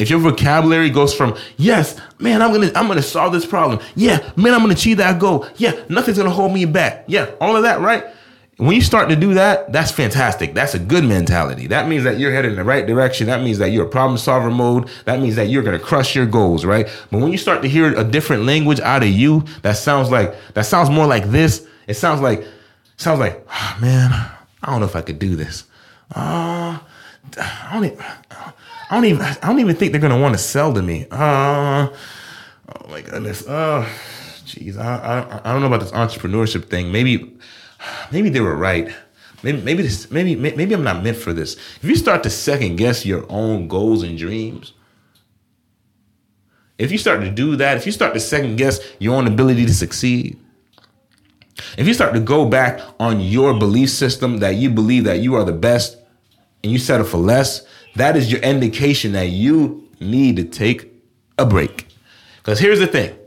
if 0.04 0.10
your 0.10 0.20
vocabulary 0.20 0.92
goes 0.92 1.16
from 1.16 1.36
yes, 1.58 2.00
man, 2.20 2.42
I'm 2.42 2.54
gonna 2.54 2.72
I'm 2.76 2.88
gonna 2.88 3.02
solve 3.02 3.34
this 3.34 3.46
problem. 3.46 3.80
Yeah, 3.96 4.18
man, 4.36 4.54
I'm 4.54 4.62
gonna 4.62 4.74
achieve 4.74 4.98
that 4.98 5.20
goal. 5.20 5.48
Yeah, 5.56 5.82
nothing's 5.90 6.18
gonna 6.18 6.30
hold 6.30 6.54
me 6.54 6.66
back. 6.66 7.06
Yeah, 7.08 7.32
all 7.42 7.56
of 7.56 7.64
that, 7.64 7.82
right? 7.82 8.06
when 8.58 8.76
you 8.76 8.82
start 8.82 9.10
to 9.10 9.16
do 9.16 9.34
that, 9.34 9.72
that's 9.72 9.92
fantastic. 9.92 10.54
That's 10.54 10.76
a 10.76 10.80
good 10.80 11.04
mentality. 11.04 11.68
That 11.68 11.88
means 11.88 12.04
that 12.04 12.20
you're 12.20 12.32
headed 12.32 12.52
in 12.52 12.58
the 12.58 12.64
right 12.64 12.86
direction. 12.86 13.28
That 13.28 13.42
means 13.42 13.58
that 13.58 13.70
you're 13.70 13.88
a 13.88 13.90
problem 13.90 14.18
solver 14.18 14.52
mode. 14.52 14.90
That 15.06 15.20
means 15.20 15.36
that 15.38 15.48
you're 15.48 15.64
to 15.64 15.80
crush 15.80 16.16
your 16.16 16.28
goals, 16.28 16.64
right? 16.64 16.88
But 17.10 17.20
when 17.22 17.32
you 17.32 17.38
start 17.38 17.64
to 17.64 17.68
hear 17.68 17.98
a 17.98 18.04
different 18.04 18.44
language 18.44 18.80
out 18.80 19.02
of 19.02 19.10
you, 19.10 19.44
that 19.64 19.78
sounds 19.78 20.12
like, 20.12 20.36
that 20.54 20.68
sounds 20.68 20.90
more 20.92 21.08
like 21.08 21.26
this. 21.26 21.66
It 21.88 21.96
sounds 21.96 22.22
like, 22.22 22.46
sounds 22.98 23.20
like, 23.20 23.44
oh, 23.50 23.78
man, 23.82 24.12
I 24.62 24.72
don't 24.72 24.82
know 24.82 24.86
if 24.86 24.96
I 24.96 25.02
could 25.02 25.20
do 25.20 25.36
this. 25.36 25.64
Uh, 26.16 26.78
I 27.38 27.70
don't 27.74 27.86
even, 27.86 27.98
I 28.90 28.96
don't 28.96 29.06
even, 29.06 29.22
I 29.22 29.48
don't 29.48 29.60
even 29.60 29.76
think 29.76 29.92
they're 29.92 30.02
to 30.02 30.18
want 30.18 30.36
to 30.36 30.40
sell 30.40 30.74
to 30.74 30.82
me. 30.82 31.08
Uh, 31.10 31.88
oh 31.88 32.90
my 32.90 33.02
goodness. 33.02 33.44
Oh, 33.48 33.88
jeez. 34.46 34.78
I, 34.78 34.98
I, 34.98 35.50
I 35.50 35.54
don't 35.54 35.62
know 35.62 35.68
about 35.68 35.82
this 35.82 35.92
entrepreneurship 35.92 36.70
thing. 36.70 36.92
Maybe, 36.92 37.36
maybe 38.12 38.30
they 38.30 38.42
were 38.42 38.56
right. 38.56 38.94
Maybe 39.44 39.62
maybe 39.62 39.84
this 39.84 40.10
maybe 40.10 40.36
maybe 40.36 40.74
I'm 40.74 40.86
not 40.86 41.04
meant 41.04 41.18
for 41.18 41.34
this. 41.34 41.56
If 41.82 41.84
you 41.84 41.98
start 41.98 42.24
to 42.24 42.30
second 42.30 42.78
guess 42.78 43.06
your 43.06 43.26
own 43.30 43.68
goals 43.68 44.02
and 44.02 44.18
dreams, 44.18 44.72
if 46.78 46.94
you 46.94 46.98
start 46.98 47.20
to 47.22 47.30
do 47.30 47.58
that, 47.58 47.76
if 47.76 47.86
you 47.86 47.92
start 47.92 48.14
to 48.14 48.22
second 48.22 48.56
guess 48.56 48.80
your 49.00 49.16
own 49.16 49.28
ability 49.28 49.66
to 49.66 49.74
succeed, 49.74 50.40
if 51.78 51.88
you 51.88 51.94
start 51.94 52.14
to 52.14 52.22
go 52.22 52.46
back 52.46 52.80
on 53.02 53.20
your 53.20 53.54
belief 53.54 53.90
system 53.90 54.38
that 54.38 54.56
you 54.56 54.70
believe 54.70 55.04
that 55.04 55.20
you 55.20 55.36
are 55.36 55.44
the 55.44 55.52
best 55.52 55.98
and 56.64 56.72
you 56.72 56.80
settle 56.80 57.06
for 57.06 57.18
less, 57.18 57.66
that 57.96 58.16
is 58.16 58.32
your 58.32 58.42
indication 58.42 59.12
that 59.14 59.30
you 59.30 59.88
need 60.00 60.36
to 60.38 60.44
take 60.44 60.92
a 61.38 61.46
break. 61.46 61.88
Because 62.38 62.60
here's 62.60 62.80
the 62.80 62.88
thing 62.88 63.18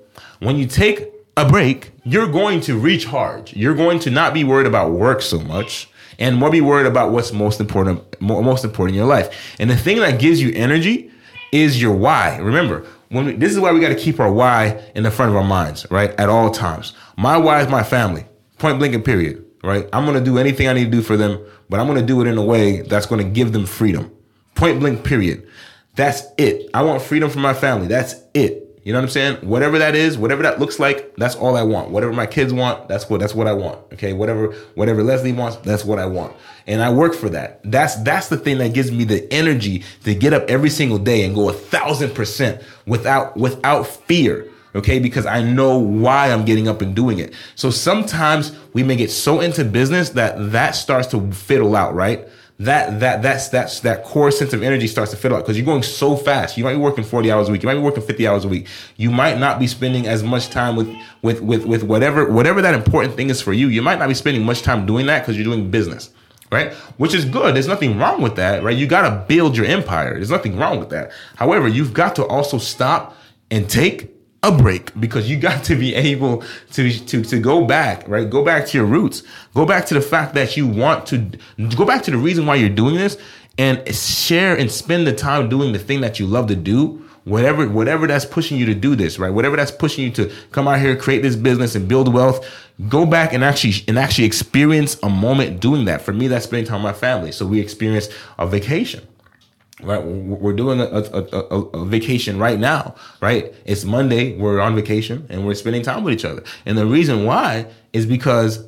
when 0.41 0.57
you 0.57 0.67
take 0.67 1.13
a 1.37 1.49
break, 1.49 1.93
you're 2.05 2.31
going 2.31 2.61
to 2.63 2.79
recharge. 2.79 3.55
You're 3.55 3.75
going 3.75 3.99
to 4.01 4.11
not 4.11 4.35
be 4.35 4.45
worried 4.45 4.67
about 4.67 4.93
work 4.93 5.23
so 5.23 5.39
much 5.39 5.89
and 6.19 6.37
more 6.37 6.51
be 6.51 6.61
worried 6.61 6.87
about 6.87 7.13
what's 7.13 7.33
most 7.33 7.61
important 7.61 8.03
most 8.21 8.65
important 8.65 8.95
in 8.95 8.99
your 8.99 9.09
life. 9.09 9.55
And 9.59 9.69
the 9.69 9.77
thing 9.77 9.99
that 9.99 10.19
gives 10.19 10.41
you 10.41 10.53
energy 10.55 11.11
is 11.53 11.81
your 11.81 11.95
why. 11.95 12.39
Remember, 12.39 12.87
when 13.09 13.27
we, 13.27 13.33
this 13.33 13.53
is 13.53 13.61
why 13.61 13.73
we 13.73 13.81
got 13.81 13.91
to 13.91 13.95
keep 13.95 14.19
our 14.19 14.33
why 14.33 14.83
in 14.95 15.03
the 15.03 15.11
front 15.11 15.31
of 15.31 15.37
our 15.37 15.45
minds, 15.45 15.87
right? 15.91 16.11
At 16.19 16.29
all 16.29 16.51
times. 16.51 16.93
My 17.17 17.37
why 17.37 17.61
is 17.63 17.69
my 17.69 17.83
family. 17.83 18.27
Point 18.59 18.79
blank 18.79 18.95
and 18.95 19.05
period, 19.05 19.45
right? 19.63 19.89
I'm 19.93 20.05
going 20.05 20.19
to 20.19 20.25
do 20.25 20.39
anything 20.39 20.69
I 20.69 20.73
need 20.73 20.87
to 20.87 20.91
do 20.91 21.03
for 21.03 21.17
them, 21.17 21.39
but 21.69 21.79
I'm 21.79 21.87
going 21.87 22.01
to 22.01 22.07
do 22.07 22.21
it 22.23 22.27
in 22.27 22.39
a 22.39 22.45
way 22.45 22.81
that's 22.81 23.07
going 23.07 23.23
to 23.25 23.31
give 23.31 23.53
them 23.53 23.67
freedom. 23.67 24.16
Point 24.57 24.81
blank 24.81 25.05
period. 25.05 25.47
That's 25.95 26.25
it. 26.37 26.69
I 26.75 26.83
want 26.83 27.03
freedom 27.03 27.31
for 27.31 27.39
my 27.39 27.55
family. 27.55 27.87
That's 27.87 28.15
it. 28.35 28.67
You 28.87 28.93
know 28.93 29.01
what 29.01 29.07
I'm 29.07 29.11
saying? 29.11 29.37
Whatever 29.39 29.81
that 29.81 29.97
is, 29.97 30.17
whatever 30.17 30.45
that 30.45 30.61
looks 30.61 30.79
like, 30.79 31.17
that's 31.17 31.35
all 31.35 31.57
I 31.57 31.65
want. 31.65 31.91
Whatever 31.91 32.13
my 32.13 32.27
kids 32.27 32.53
want, 32.53 32.87
that's 32.87 33.11
what 33.11 33.19
that's 33.19 33.35
what 33.35 33.49
I 33.49 33.53
want. 33.53 33.81
Okay, 33.95 34.13
whatever 34.13 34.53
whatever 34.77 35.03
Leslie 35.03 35.33
wants, 35.33 35.57
that's 35.57 35.85
what 35.85 35.99
I 35.99 36.07
want. 36.07 36.37
And 36.69 36.81
I 36.81 36.93
work 36.93 37.13
for 37.13 37.29
that. 37.31 37.61
That's 37.65 37.97
that's 38.05 38.29
the 38.29 38.37
thing 38.37 38.59
that 38.59 38.75
gives 38.75 38.93
me 38.93 39.03
the 39.03 39.27
energy 39.33 39.83
to 40.05 40.15
get 40.15 40.33
up 40.33 40.49
every 40.49 40.71
single 40.71 40.99
day 40.99 41.25
and 41.25 41.35
go 41.35 41.49
a 41.49 41.53
thousand 41.53 42.15
percent 42.15 42.63
without 42.87 43.37
without 43.37 43.89
fear. 43.89 44.49
Okay, 44.77 45.01
because 45.01 45.27
I 45.27 45.43
know 45.43 45.79
why 45.79 46.31
I'm 46.31 46.45
getting 46.45 46.69
up 46.69 46.81
and 46.81 46.95
doing 46.95 47.19
it. 47.19 47.35
So 47.57 47.71
sometimes 47.71 48.57
we 48.73 48.85
may 48.85 48.95
get 48.95 49.11
so 49.11 49.41
into 49.41 49.65
business 49.65 50.11
that 50.11 50.53
that 50.53 50.77
starts 50.77 51.09
to 51.09 51.33
fiddle 51.33 51.75
out, 51.75 51.93
right? 51.93 52.29
That 52.59 53.01
that 53.01 53.21
that's 53.21 53.49
that's 53.51 53.81
that 53.81 54.05
core 54.05 54.31
sense 54.31 54.55
of 54.55 54.63
energy 54.63 54.87
starts 54.87 55.11
to 55.11 55.17
fill 55.17 55.35
out 55.35 55.41
because 55.41 55.59
you're 55.59 55.67
going 55.67 55.83
so 55.83 56.17
fast. 56.17 56.57
You 56.57 56.65
might 56.65 56.73
be 56.73 56.79
working 56.79 57.05
40 57.05 57.31
hours 57.31 57.49
a 57.49 57.53
week. 57.53 57.63
You 57.63 57.69
might 57.69 57.75
be 57.75 57.81
working 57.81 58.03
50 58.03 58.27
hours 58.27 58.45
a 58.47 58.49
week. 58.49 58.67
You 58.97 59.11
might 59.11 59.39
not 59.39 59.59
be 59.59 59.67
spending 59.67 60.07
as 60.07 60.23
much 60.23 60.49
time 60.49 60.75
with 60.75 60.89
with 61.21 61.41
with 61.43 61.67
with 61.67 61.83
whatever 61.83 62.31
whatever 62.33 62.63
that 62.63 62.75
important 62.75 63.15
thing 63.15 63.29
is 63.29 63.43
for 63.43 63.53
you. 63.53 63.69
You 63.69 63.83
might 63.83 63.99
not 63.99 64.09
be 64.09 64.15
spending 64.15 64.43
much 64.45 64.63
time 64.63 64.87
doing 64.87 65.07
that 65.07 65.21
because 65.21 65.37
you're 65.37 65.45
doing 65.45 65.71
business. 65.71 66.11
Right? 66.51 66.73
Which 66.97 67.13
is 67.13 67.25
good. 67.25 67.57
There's 67.57 67.67
nothing 67.67 67.99
wrong 67.99 68.23
with 68.23 68.37
that, 68.37 68.63
right? 68.63 68.77
You 68.77 68.87
got 68.87 69.03
to 69.11 69.25
build 69.27 69.57
your 69.57 69.67
empire. 69.67 70.15
There's 70.15 70.31
nothing 70.31 70.57
wrong 70.57 70.79
with 70.79 70.91
that. 70.91 71.11
However, 71.35 71.67
you've 71.67 71.93
got 71.93 72.15
to 72.17 72.25
also 72.25 72.59
stop 72.59 73.17
and 73.51 73.69
take 73.69 74.16
a 74.43 74.53
break 74.53 74.99
because 75.01 75.29
you 75.29 75.39
got 75.39 75.65
to 75.65 75.77
be 75.77 75.95
able 75.95 76.43
to, 76.73 76.91
to, 77.07 77.23
to 77.23 77.39
go 77.41 77.65
back, 77.65 78.07
right? 78.09 78.29
Go 78.29 78.45
back 78.45 78.67
to 78.67 78.79
your 78.79 78.87
roots. 78.87 79.23
Go 79.55 79.67
back 79.67 79.87
to 79.87 79.95
the 79.95 80.01
fact 80.01 80.35
that 80.35 80.57
you 80.57 80.67
want 80.67 81.07
to 81.07 81.19
go 81.77 81.85
back 81.85 82.03
to 82.05 82.11
the 82.11 82.19
reason 82.19 82.47
why 82.47 82.57
you're 82.57 82.69
doing 82.69 82.95
this 82.95 83.19
and 83.59 83.95
share 83.95 84.57
and 84.57 84.71
spend 84.71 85.07
the 85.07 85.15
time 85.15 85.49
doing 85.49 85.73
the 85.73 85.79
thing 85.79 86.01
that 86.03 86.21
you 86.21 86.27
love 86.27 86.47
to 86.49 86.57
do. 86.57 87.03
Whatever, 87.25 87.69
whatever 87.69 88.07
that's 88.07 88.25
pushing 88.25 88.57
you 88.57 88.67
to 88.67 88.75
do 88.75 88.95
this, 88.95 89.19
right? 89.19 89.31
Whatever 89.31 89.57
that's 89.57 89.73
pushing 89.73 90.05
you 90.05 90.13
to 90.13 90.33
come 90.53 90.69
out 90.69 90.79
here, 90.79 90.95
create 90.95 91.23
this 91.23 91.35
business 91.35 91.75
and 91.75 91.89
build 91.89 92.13
wealth, 92.13 92.49
go 92.89 93.05
back 93.05 93.33
and 93.33 93.43
actually 93.43 93.73
and 93.89 93.99
actually 93.99 94.27
experience 94.27 94.97
a 95.03 95.09
moment 95.09 95.59
doing 95.59 95.87
that. 95.87 96.03
For 96.03 96.13
me, 96.13 96.29
that's 96.29 96.45
spending 96.45 96.69
time 96.69 96.85
with 96.85 96.93
my 96.95 96.99
family. 96.99 97.33
So 97.33 97.45
we 97.45 97.59
experienced 97.59 98.13
a 98.39 98.47
vacation 98.47 99.05
right 99.83 100.03
we're 100.03 100.55
doing 100.55 100.81
a, 100.81 100.85
a, 100.85 101.03
a, 101.13 101.61
a, 101.61 101.85
vacation 101.85 102.39
right 102.39 102.59
now 102.59 102.95
right? 103.21 103.55
It's 103.65 103.85
monday 103.85 104.37
we're 104.37 104.61
on 104.61 104.75
vacation 104.75 105.27
and 105.29 105.47
we're 105.47 105.55
spending 105.55 105.83
time 105.83 106.03
with 106.03 106.15
each 106.15 106.25
other. 106.25 106.43
And 106.65 106.79
the 106.79 106.87
reason 106.87 107.25
why 107.25 107.67
is 107.93 108.07
because 108.07 108.67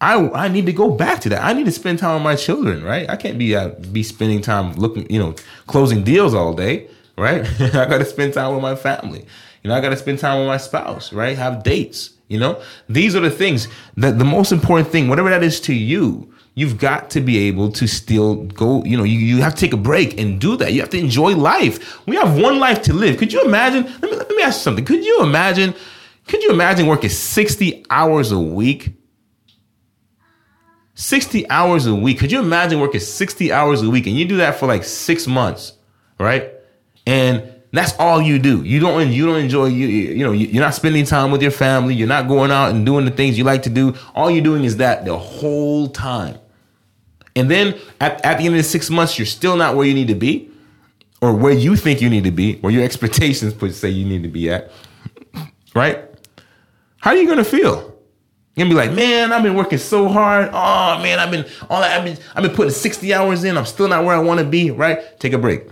i 0.00 0.14
i 0.30 0.48
need 0.48 0.66
to 0.66 0.72
go 0.72 0.90
back 0.90 1.20
to 1.20 1.28
that. 1.30 1.44
I 1.44 1.52
need 1.52 1.66
to 1.66 1.72
spend 1.72 1.98
time 1.98 2.14
with 2.14 2.22
my 2.22 2.36
children 2.36 2.82
right? 2.82 3.08
I 3.08 3.16
can't 3.16 3.38
be 3.38 3.54
uh, 3.54 3.70
be 3.92 4.02
spending 4.02 4.40
time 4.40 4.72
looking 4.74 5.10
you 5.10 5.18
know 5.18 5.34
closing 5.66 6.04
deals 6.04 6.32
all 6.34 6.54
day 6.54 6.88
right? 7.18 7.44
I 7.60 7.86
gotta 7.86 8.04
spend 8.04 8.34
time 8.34 8.54
with 8.54 8.62
my 8.62 8.76
family. 8.76 9.26
You 9.66 9.70
know, 9.70 9.78
I 9.78 9.80
got 9.80 9.88
to 9.88 9.96
spend 9.96 10.20
time 10.20 10.38
with 10.38 10.46
my 10.46 10.58
spouse, 10.58 11.12
right? 11.12 11.36
Have 11.36 11.64
dates. 11.64 12.10
You 12.28 12.38
know, 12.38 12.62
these 12.88 13.16
are 13.16 13.20
the 13.20 13.32
things 13.32 13.66
that 13.96 14.16
the 14.16 14.24
most 14.24 14.52
important 14.52 14.90
thing, 14.90 15.08
whatever 15.08 15.28
that 15.28 15.42
is 15.42 15.58
to 15.62 15.74
you, 15.74 16.32
you've 16.56 16.78
got 16.78 17.10
to 17.10 17.20
be 17.20 17.36
able 17.46 17.70
to 17.70 17.86
still 17.86 18.36
go, 18.46 18.82
you 18.82 18.96
know, 18.96 19.04
you, 19.04 19.18
you 19.18 19.42
have 19.42 19.54
to 19.54 19.60
take 19.60 19.74
a 19.74 19.76
break 19.76 20.18
and 20.18 20.40
do 20.40 20.56
that. 20.56 20.72
You 20.72 20.80
have 20.80 20.90
to 20.90 20.98
enjoy 20.98 21.36
life. 21.36 22.04
We 22.06 22.16
have 22.16 22.36
one 22.36 22.58
life 22.58 22.82
to 22.84 22.94
live. 22.94 23.18
Could 23.18 23.32
you 23.32 23.44
imagine? 23.44 23.84
Let 23.84 24.10
me, 24.10 24.16
let 24.16 24.30
me 24.30 24.42
ask 24.42 24.58
you 24.58 24.62
something. 24.62 24.84
Could 24.84 25.04
you 25.04 25.22
imagine? 25.22 25.74
Could 26.26 26.42
you 26.42 26.50
imagine 26.50 26.86
working 26.86 27.10
60 27.10 27.84
hours 27.90 28.32
a 28.32 28.40
week? 28.40 28.94
60 30.94 31.48
hours 31.50 31.86
a 31.86 31.94
week. 31.94 32.18
Could 32.18 32.32
you 32.32 32.40
imagine 32.40 32.80
working 32.80 33.00
60 33.00 33.52
hours 33.52 33.82
a 33.82 33.90
week 33.90 34.06
and 34.06 34.16
you 34.16 34.24
do 34.24 34.38
that 34.38 34.58
for 34.58 34.66
like 34.66 34.82
six 34.82 35.26
months, 35.26 35.74
right? 36.18 36.52
And 37.06 37.52
that's 37.70 37.94
all 37.98 38.22
you 38.22 38.38
do. 38.38 38.64
You 38.64 38.80
don't 38.80 39.12
you 39.12 39.26
don't 39.26 39.40
enjoy 39.40 39.66
you 39.66 39.86
you 39.86 40.24
know 40.24 40.32
you're 40.32 40.64
not 40.64 40.74
spending 40.74 41.04
time 41.04 41.30
with 41.30 41.42
your 41.42 41.50
family. 41.50 41.94
You're 41.94 42.08
not 42.08 42.28
going 42.28 42.50
out 42.50 42.70
and 42.70 42.86
doing 42.86 43.04
the 43.04 43.10
things 43.10 43.36
you 43.36 43.44
like 43.44 43.64
to 43.64 43.70
do. 43.70 43.94
All 44.14 44.30
you're 44.30 44.42
doing 44.42 44.64
is 44.64 44.78
that 44.78 45.04
the 45.04 45.18
whole 45.18 45.88
time. 45.88 46.38
And 47.36 47.50
then 47.50 47.78
at, 48.00 48.24
at 48.24 48.38
the 48.38 48.46
end 48.46 48.54
of 48.54 48.58
the 48.58 48.64
six 48.64 48.90
months, 48.90 49.18
you're 49.18 49.26
still 49.26 49.56
not 49.56 49.76
where 49.76 49.86
you 49.86 49.94
need 49.94 50.08
to 50.08 50.14
be, 50.14 50.50
or 51.20 51.34
where 51.34 51.52
you 51.52 51.76
think 51.76 52.00
you 52.00 52.08
need 52.08 52.24
to 52.24 52.30
be, 52.30 52.56
where 52.56 52.72
your 52.72 52.82
expectations 52.90 53.54
put 53.54 53.74
say 53.74 53.90
you 53.90 54.06
need 54.06 54.22
to 54.22 54.28
be 54.28 54.50
at. 54.50 54.72
Right? 55.74 56.02
How 56.98 57.10
are 57.10 57.16
you 57.16 57.28
gonna 57.28 57.44
feel? 57.44 57.94
You're 58.56 58.64
gonna 58.64 58.70
be 58.70 58.74
like, 58.74 58.92
man, 58.92 59.32
I've 59.32 59.42
been 59.42 59.54
working 59.54 59.78
so 59.78 60.08
hard. 60.08 60.48
Oh 60.52 61.02
man, 61.02 61.18
I've 61.18 61.30
been 61.30 61.44
all 61.68 61.82
I've 61.82 62.04
been 62.04 62.16
I've 62.34 62.42
been 62.42 62.54
putting 62.54 62.72
60 62.72 63.12
hours 63.12 63.44
in. 63.44 63.58
I'm 63.58 63.66
still 63.66 63.86
not 63.86 64.04
where 64.04 64.16
I 64.16 64.18
want 64.18 64.40
to 64.40 64.46
be, 64.46 64.70
right? 64.70 65.20
Take 65.20 65.34
a 65.34 65.38
break. 65.38 65.68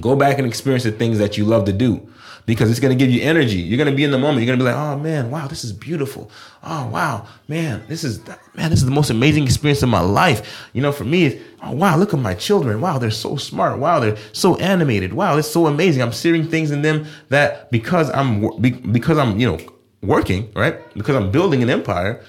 Go 0.00 0.14
back 0.14 0.38
and 0.38 0.46
experience 0.46 0.84
the 0.84 0.92
things 0.92 1.18
that 1.18 1.36
you 1.36 1.44
love 1.44 1.64
to 1.64 1.72
do 1.72 2.09
because 2.50 2.68
it's 2.68 2.80
going 2.80 2.90
to 2.90 2.98
give 2.98 3.14
you 3.14 3.22
energy. 3.22 3.58
You're 3.58 3.76
going 3.76 3.92
to 3.92 3.94
be 3.94 4.02
in 4.02 4.10
the 4.10 4.18
moment. 4.18 4.38
You're 4.38 4.56
going 4.56 4.58
to 4.58 4.64
be 4.64 4.68
like, 4.68 4.74
"Oh 4.74 4.98
man, 4.98 5.30
wow, 5.30 5.46
this 5.46 5.62
is 5.62 5.72
beautiful. 5.72 6.28
Oh 6.64 6.88
wow, 6.88 7.24
man, 7.46 7.84
this 7.86 8.02
is 8.02 8.18
man, 8.56 8.70
this 8.70 8.80
is 8.80 8.86
the 8.86 8.90
most 8.90 9.08
amazing 9.08 9.44
experience 9.44 9.84
of 9.84 9.88
my 9.88 10.00
life." 10.00 10.66
You 10.72 10.82
know, 10.82 10.90
for 10.90 11.04
me, 11.04 11.40
oh 11.62 11.70
wow, 11.70 11.96
look 11.96 12.12
at 12.12 12.18
my 12.18 12.34
children. 12.34 12.80
Wow, 12.80 12.98
they're 12.98 13.12
so 13.12 13.36
smart. 13.36 13.78
Wow, 13.78 14.00
they're 14.00 14.16
so 14.32 14.56
animated. 14.56 15.12
Wow, 15.12 15.36
it's 15.36 15.48
so 15.48 15.68
amazing. 15.68 16.02
I'm 16.02 16.12
seeing 16.12 16.44
things 16.48 16.72
in 16.72 16.82
them 16.82 17.06
that 17.28 17.70
because 17.70 18.10
I'm 18.10 18.60
because 18.90 19.16
I'm, 19.16 19.38
you 19.38 19.46
know, 19.46 19.58
working, 20.02 20.50
right? 20.56 20.76
Because 20.94 21.14
I'm 21.14 21.30
building 21.30 21.62
an 21.62 21.70
empire, 21.70 22.20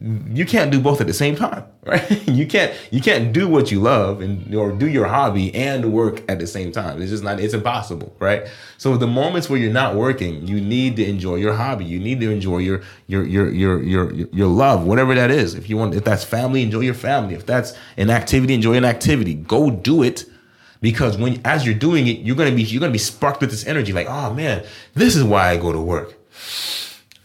you 0.00 0.46
can't 0.46 0.70
do 0.70 0.80
both 0.80 1.00
at 1.00 1.06
the 1.06 1.12
same 1.12 1.36
time, 1.36 1.64
right? 1.86 2.28
you 2.28 2.46
can't 2.46 2.72
you 2.90 3.00
can't 3.00 3.32
do 3.32 3.46
what 3.48 3.70
you 3.70 3.80
love 3.80 4.22
and 4.22 4.54
or 4.54 4.72
do 4.72 4.88
your 4.88 5.06
hobby 5.06 5.54
and 5.54 5.92
work 5.92 6.22
at 6.28 6.38
the 6.38 6.46
same 6.46 6.72
time. 6.72 7.02
It's 7.02 7.10
just 7.10 7.22
not 7.22 7.38
it's 7.38 7.52
impossible, 7.52 8.14
right? 8.18 8.48
So 8.78 8.96
the 8.96 9.06
moments 9.06 9.50
where 9.50 9.58
you're 9.58 9.72
not 9.72 9.96
working, 9.96 10.46
you 10.46 10.60
need 10.60 10.96
to 10.96 11.04
enjoy 11.04 11.36
your 11.36 11.52
hobby. 11.52 11.84
You 11.84 11.98
need 11.98 12.20
to 12.20 12.30
enjoy 12.30 12.58
your 12.58 12.82
your 13.08 13.24
your 13.26 13.50
your 13.50 13.82
your 13.82 14.12
your 14.12 14.48
love, 14.48 14.84
whatever 14.84 15.14
that 15.14 15.30
is. 15.30 15.54
If 15.54 15.68
you 15.68 15.76
want 15.76 15.94
if 15.94 16.04
that's 16.04 16.24
family, 16.24 16.62
enjoy 16.62 16.80
your 16.80 16.94
family. 16.94 17.34
If 17.34 17.44
that's 17.44 17.74
an 17.98 18.08
activity, 18.08 18.54
enjoy 18.54 18.74
an 18.74 18.84
activity. 18.86 19.34
Go 19.34 19.70
do 19.70 20.02
it 20.02 20.24
because 20.80 21.18
when 21.18 21.40
as 21.44 21.66
you're 21.66 21.74
doing 21.74 22.06
it, 22.06 22.20
you're 22.20 22.36
going 22.36 22.50
to 22.50 22.56
be 22.56 22.62
you're 22.62 22.80
going 22.80 22.90
to 22.90 22.94
be 22.94 22.98
sparked 22.98 23.40
with 23.40 23.50
this 23.50 23.66
energy 23.66 23.92
like, 23.92 24.06
"Oh 24.08 24.32
man, 24.32 24.64
this 24.94 25.14
is 25.14 25.24
why 25.24 25.50
I 25.50 25.56
go 25.58 25.72
to 25.72 25.80
work." 25.80 26.14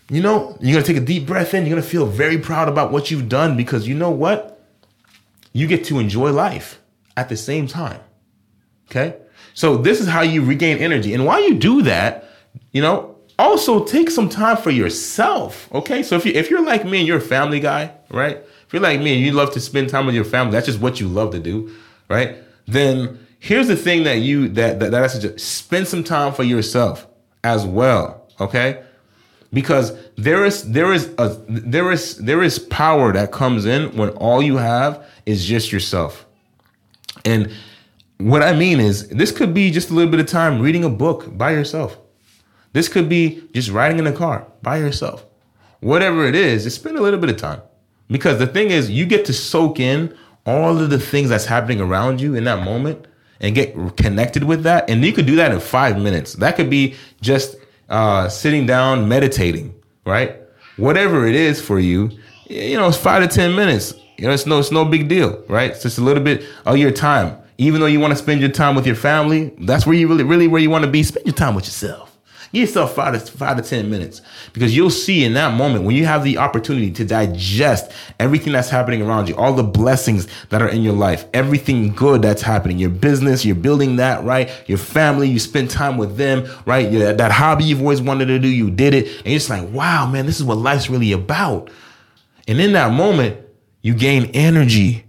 You 0.09 0.21
know, 0.21 0.57
you're 0.61 0.73
gonna 0.73 0.85
take 0.85 0.97
a 0.97 1.05
deep 1.05 1.25
breath 1.25 1.53
in. 1.53 1.65
You're 1.65 1.75
gonna 1.75 1.87
feel 1.87 2.05
very 2.05 2.37
proud 2.37 2.69
about 2.69 2.91
what 2.91 3.09
you've 3.09 3.27
done 3.27 3.57
because 3.57 3.87
you 3.87 3.95
know 3.95 4.11
what? 4.11 4.61
You 5.53 5.67
get 5.67 5.85
to 5.85 5.99
enjoy 5.99 6.31
life 6.31 6.79
at 7.17 7.29
the 7.29 7.37
same 7.37 7.67
time. 7.67 8.01
Okay? 8.89 9.17
So 9.53 9.77
this 9.77 9.99
is 9.99 10.07
how 10.07 10.21
you 10.21 10.43
regain 10.43 10.77
energy. 10.77 11.13
And 11.13 11.25
while 11.25 11.41
you 11.41 11.55
do 11.55 11.81
that, 11.83 12.29
you 12.71 12.81
know, 12.81 13.15
also 13.39 13.83
take 13.83 14.09
some 14.09 14.29
time 14.29 14.57
for 14.57 14.69
yourself. 14.69 15.73
Okay? 15.73 16.03
So 16.03 16.15
if 16.15 16.25
you 16.25 16.33
if 16.33 16.49
you're 16.49 16.63
like 16.63 16.85
me 16.85 16.99
and 16.99 17.07
you're 17.07 17.17
a 17.17 17.21
family 17.21 17.59
guy, 17.59 17.91
right? 18.09 18.37
If 18.37 18.73
you're 18.73 18.81
like 18.81 18.99
me 18.99 19.15
and 19.15 19.25
you 19.25 19.31
love 19.31 19.53
to 19.53 19.59
spend 19.59 19.89
time 19.89 20.05
with 20.05 20.15
your 20.15 20.25
family, 20.25 20.51
that's 20.51 20.67
just 20.67 20.79
what 20.79 20.99
you 20.99 21.07
love 21.07 21.31
to 21.31 21.39
do, 21.39 21.73
right? 22.09 22.37
Then 22.67 23.25
here's 23.39 23.67
the 23.67 23.75
thing 23.75 24.03
that 24.03 24.19
you 24.19 24.49
that 24.49 24.79
that, 24.79 24.91
that 24.91 25.03
I 25.03 25.07
suggest 25.07 25.39
spend 25.39 25.87
some 25.87 26.03
time 26.03 26.33
for 26.33 26.43
yourself 26.43 27.07
as 27.43 27.65
well. 27.65 28.27
Okay? 28.39 28.83
Because 29.55 29.97
there 30.17 30.45
is 30.45 30.69
there 30.69 30.91
is 30.91 31.09
a 31.17 31.29
there 31.47 31.89
is 31.89 32.17
there 32.17 32.43
is 32.43 32.59
power 32.59 33.13
that 33.13 33.31
comes 33.31 33.65
in 33.65 33.95
when 33.95 34.09
all 34.09 34.43
you 34.43 34.57
have 34.57 35.03
is 35.25 35.45
just 35.45 35.71
yourself. 35.71 36.25
And 37.23 37.51
what 38.17 38.41
i 38.41 38.53
mean 38.53 38.79
is 38.79 39.09
this 39.09 39.31
could 39.31 39.53
be 39.53 39.71
just 39.71 39.89
a 39.89 39.93
little 39.93 40.09
bit 40.09 40.21
of 40.21 40.27
time 40.27 40.61
reading 40.61 40.83
a 40.83 40.89
book 40.89 41.37
by 41.37 41.51
yourself. 41.51 41.97
This 42.73 42.89
could 42.89 43.07
be 43.07 43.43
just 43.53 43.69
riding 43.69 43.97
in 43.97 44.07
a 44.07 44.11
car 44.11 44.45
by 44.61 44.77
yourself. 44.77 45.25
Whatever 45.79 46.25
it 46.25 46.35
is 46.35 46.65
just 46.65 46.81
spend 46.81 46.97
a 46.97 47.01
little 47.01 47.19
bit 47.19 47.29
of 47.29 47.37
time. 47.37 47.61
Because 48.09 48.37
the 48.39 48.47
thing 48.47 48.71
is 48.71 48.91
you 48.91 49.05
get 49.05 49.23
to 49.25 49.33
soak 49.33 49.79
in 49.79 50.15
all 50.45 50.77
of 50.77 50.89
the 50.89 50.99
things 50.99 51.29
that's 51.29 51.45
happening 51.45 51.79
around 51.79 52.19
you 52.19 52.35
in 52.35 52.43
that 52.43 52.63
moment 52.63 53.07
and 53.39 53.55
get 53.55 53.73
connected 53.95 54.43
with 54.43 54.63
that. 54.63 54.89
And 54.89 55.03
you 55.03 55.13
could 55.13 55.25
do 55.25 55.37
that 55.37 55.51
in 55.51 55.59
five 55.61 55.97
minutes. 55.97 56.33
That 56.33 56.57
could 56.57 56.69
be 56.69 56.95
just 57.21 57.55
uh, 57.89 58.29
sitting 58.29 58.65
down, 58.65 59.07
meditating, 59.07 59.73
right? 60.05 60.37
Whatever 60.77 61.27
it 61.27 61.35
is 61.35 61.61
for 61.61 61.79
you, 61.79 62.11
you 62.47 62.77
know, 62.77 62.87
it's 62.87 62.97
five 62.97 63.27
to 63.27 63.33
10 63.33 63.55
minutes. 63.55 63.93
You 64.17 64.27
know, 64.27 64.33
it's 64.33 64.45
no, 64.45 64.59
it's 64.59 64.71
no 64.71 64.85
big 64.85 65.07
deal, 65.07 65.43
right? 65.47 65.71
It's 65.71 65.83
just 65.83 65.97
a 65.97 66.01
little 66.01 66.23
bit 66.23 66.43
of 66.65 66.77
your 66.77 66.91
time. 66.91 67.37
Even 67.57 67.79
though 67.79 67.87
you 67.87 67.99
want 67.99 68.11
to 68.11 68.17
spend 68.17 68.41
your 68.41 68.49
time 68.49 68.75
with 68.75 68.85
your 68.85 68.95
family, 68.95 69.53
that's 69.59 69.85
where 69.85 69.95
you 69.95 70.07
really, 70.07 70.23
really 70.23 70.47
where 70.47 70.61
you 70.61 70.69
want 70.69 70.83
to 70.83 70.91
be. 70.91 71.03
Spend 71.03 71.25
your 71.25 71.35
time 71.35 71.55
with 71.55 71.65
yourself. 71.65 72.04
Give 72.55 72.69
yourself 72.69 72.95
five 72.95 73.21
to 73.21 73.31
five 73.33 73.57
to 73.57 73.63
ten 73.63 73.89
minutes 73.89 74.21
because 74.53 74.73
you'll 74.73 74.89
see 74.89 75.25
in 75.25 75.33
that 75.33 75.53
moment 75.55 75.83
when 75.83 75.93
you 75.93 76.05
have 76.05 76.23
the 76.23 76.37
opportunity 76.37 76.89
to 76.89 77.03
digest 77.03 77.91
everything 78.17 78.53
that's 78.53 78.69
happening 78.69 79.01
around 79.01 79.27
you, 79.27 79.35
all 79.35 79.51
the 79.51 79.61
blessings 79.61 80.25
that 80.51 80.61
are 80.61 80.69
in 80.69 80.81
your 80.81 80.93
life, 80.93 81.25
everything 81.33 81.93
good 81.93 82.21
that's 82.21 82.41
happening, 82.41 82.79
your 82.79 82.91
business, 82.91 83.43
you're 83.43 83.57
building 83.57 83.97
that 83.97 84.23
right, 84.23 84.49
your 84.67 84.77
family, 84.77 85.27
you 85.27 85.37
spend 85.37 85.69
time 85.69 85.97
with 85.97 86.15
them, 86.15 86.47
right? 86.65 86.89
Yeah, 86.89 87.11
that 87.11 87.33
hobby 87.33 87.65
you've 87.65 87.81
always 87.81 88.01
wanted 88.01 88.27
to 88.27 88.39
do, 88.39 88.47
you 88.47 88.71
did 88.71 88.93
it, 88.93 89.07
and 89.17 89.25
you're 89.25 89.39
just 89.39 89.49
like, 89.49 89.69
wow, 89.71 90.09
man, 90.09 90.25
this 90.25 90.37
is 90.37 90.45
what 90.45 90.57
life's 90.57 90.89
really 90.89 91.11
about. 91.11 91.69
And 92.47 92.61
in 92.61 92.71
that 92.71 92.93
moment, 92.93 93.37
you 93.81 93.93
gain 93.93 94.31
energy, 94.33 95.03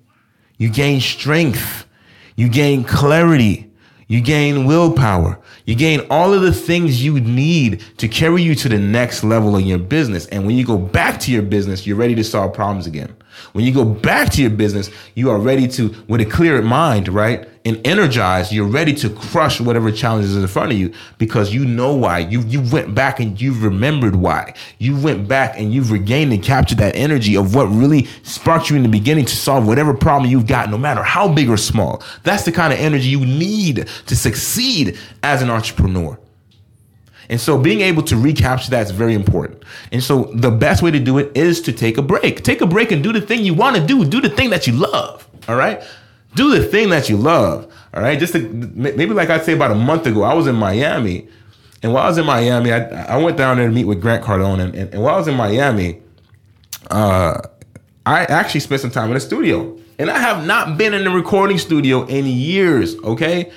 you 0.59 0.69
gain 0.69 1.01
strength, 1.01 1.87
you 2.35 2.49
gain 2.49 2.83
clarity, 2.83 3.71
you 4.09 4.21
gain 4.21 4.67
willpower. 4.67 5.39
You 5.65 5.75
gain 5.75 6.07
all 6.11 6.33
of 6.33 6.43
the 6.43 6.53
things 6.53 7.05
you 7.05 7.19
need 7.19 7.83
to 7.99 8.07
carry 8.07 8.43
you 8.43 8.55
to 8.55 8.69
the 8.69 8.79
next 8.79 9.25
level 9.25 9.57
in 9.57 9.67
your 9.67 9.79
business. 9.79 10.27
And 10.27 10.47
when 10.47 10.57
you 10.57 10.65
go 10.65 10.79
back 10.79 11.19
to 11.21 11.33
your 11.33 11.43
business, 11.43 11.87
you're 11.87 11.97
ready 11.97 12.15
to 12.15 12.23
solve 12.23 12.55
problems 12.55 12.87
again. 12.87 13.17
When 13.53 13.65
you 13.65 13.75
go 13.75 13.85
back 13.85 14.31
to 14.33 14.41
your 14.41 14.51
business, 14.51 14.91
you 15.15 15.31
are 15.31 15.39
ready 15.39 15.67
to, 15.69 15.95
with 16.09 16.21
a 16.21 16.25
clear 16.25 16.63
mind, 16.63 17.09
right? 17.09 17.49
And 17.67 17.85
energized, 17.85 18.53
you're 18.53 18.69
ready 18.69 18.95
to 18.95 19.11
crush 19.11 19.61
whatever 19.61 19.91
challenges 19.91 20.37
in 20.37 20.47
front 20.47 20.71
of 20.71 20.79
you 20.79 20.93
because 21.19 21.53
you 21.53 21.65
know 21.65 21.97
why. 21.97 22.21
You 22.21 22.43
you 22.43 22.63
went 22.71 22.95
back 22.95 23.19
and 23.19 23.41
you've 23.41 23.65
remembered 23.65 24.15
why. 24.15 24.55
You 24.79 24.97
went 24.97 25.27
back 25.27 25.59
and 25.59 25.75
you've 25.75 25.91
regained 25.91 26.33
and 26.33 26.41
captured 26.41 26.79
that 26.79 26.95
energy 26.95 27.37
of 27.37 27.57
what 27.57 27.65
really 27.65 28.05
sparked 28.23 28.71
you 28.71 28.77
in 28.77 28.85
the 28.85 28.89
beginning 28.89 29.25
to 29.25 29.35
solve 29.35 29.67
whatever 29.67 29.95
problem 29.95 30.31
you've 30.31 30.47
got, 30.47 30.71
no 30.71 30.79
matter 30.79 31.03
how 31.03 31.27
big 31.27 31.51
or 31.51 31.57
small. 31.57 32.05
That's 32.23 32.45
the 32.45 32.53
kind 32.53 32.73
of 32.73 32.79
energy 32.79 33.09
you 33.09 33.27
need 33.27 33.89
to 34.07 34.15
succeed 34.15 34.97
as 35.25 35.43
an 35.43 35.51
entrepreneur. 35.51 36.17
And 37.29 37.41
so 37.41 37.59
being 37.59 37.81
able 37.81 38.05
to 38.05 38.17
recapture 38.17 38.71
that 38.71 38.87
is 38.87 38.93
very 38.93 39.15
important. 39.15 39.65
And 39.91 40.05
so 40.05 40.31
the 40.35 40.53
best 40.53 40.85
way 40.85 40.93
to 40.93 41.01
do 41.01 41.19
it 41.19 41.37
is 41.37 41.61
to 41.63 41.73
take 41.73 41.99
a 41.99 42.03
break. 42.03 42.45
Take 42.45 42.61
a 42.61 42.67
break 42.67 42.93
and 42.93 43.03
do 43.03 43.13
the 43.13 43.21
thing 43.21 43.45
you 43.45 43.55
want 43.55 43.75
to 43.75 43.85
do. 43.85 44.05
Do 44.05 44.21
the 44.21 44.31
thing 44.31 44.51
that 44.51 44.69
you 44.69 44.75
love. 44.75 45.27
All 45.49 45.57
right. 45.57 45.83
Do 46.37 46.51
the 46.57 46.65
thing 46.65 46.91
that 46.91 47.09
you 47.09 47.17
love. 47.17 47.73
All 47.95 48.03
right. 48.03 48.19
Just 48.19 48.35
to, 48.35 48.41
maybe 48.41 49.15
like 49.15 49.31
I'd 49.31 49.45
say 49.45 49.55
about 49.55 49.71
a 49.71 49.75
month 49.75 50.07
ago, 50.07 50.23
I 50.23 50.35
was 50.35 50.47
in 50.47 50.55
Miami. 50.55 51.29
And 51.83 51.93
while 51.93 52.05
I 52.05 52.09
was 52.09 52.19
in 52.19 52.27
Miami, 52.27 52.73
I, 52.73 53.15
I 53.15 53.17
went 53.17 53.37
down 53.37 53.57
there 53.57 53.67
to 53.67 53.73
meet 53.73 53.85
with 53.85 54.01
Grant 54.01 54.25
Cardone. 54.25 54.61
And, 54.61 54.75
and, 54.75 54.93
and 54.93 55.03
while 55.03 55.15
I 55.15 55.19
was 55.19 55.29
in 55.29 55.35
Miami, 55.35 56.01
uh, 56.91 57.41
I 58.05 58.25
actually 58.25 58.61
spent 58.61 58.81
some 58.83 58.91
time 58.91 59.09
in 59.09 59.15
the 59.15 59.21
studio. 59.21 59.79
And 59.99 60.11
I 60.11 60.19
have 60.19 60.47
not 60.47 60.77
been 60.77 60.95
in 60.95 61.05
the 61.05 61.11
recording 61.11 61.59
studio 61.59 62.05
in 62.05 62.27
years, 62.27 62.97
okay? 62.97 63.51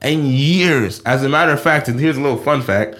In 0.00 0.24
years. 0.24 1.00
As 1.02 1.22
a 1.22 1.28
matter 1.28 1.52
of 1.52 1.60
fact, 1.60 1.88
and 1.88 2.00
here's 2.00 2.16
a 2.16 2.20
little 2.20 2.38
fun 2.38 2.62
fact 2.62 2.96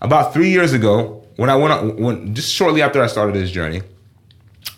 about 0.00 0.32
three 0.32 0.50
years 0.50 0.72
ago, 0.72 1.22
when 1.36 1.50
I 1.50 1.56
went 1.56 1.72
on, 1.72 1.96
when 1.96 2.34
just 2.34 2.52
shortly 2.52 2.82
after 2.82 3.02
I 3.02 3.06
started 3.06 3.34
this 3.34 3.50
journey, 3.50 3.82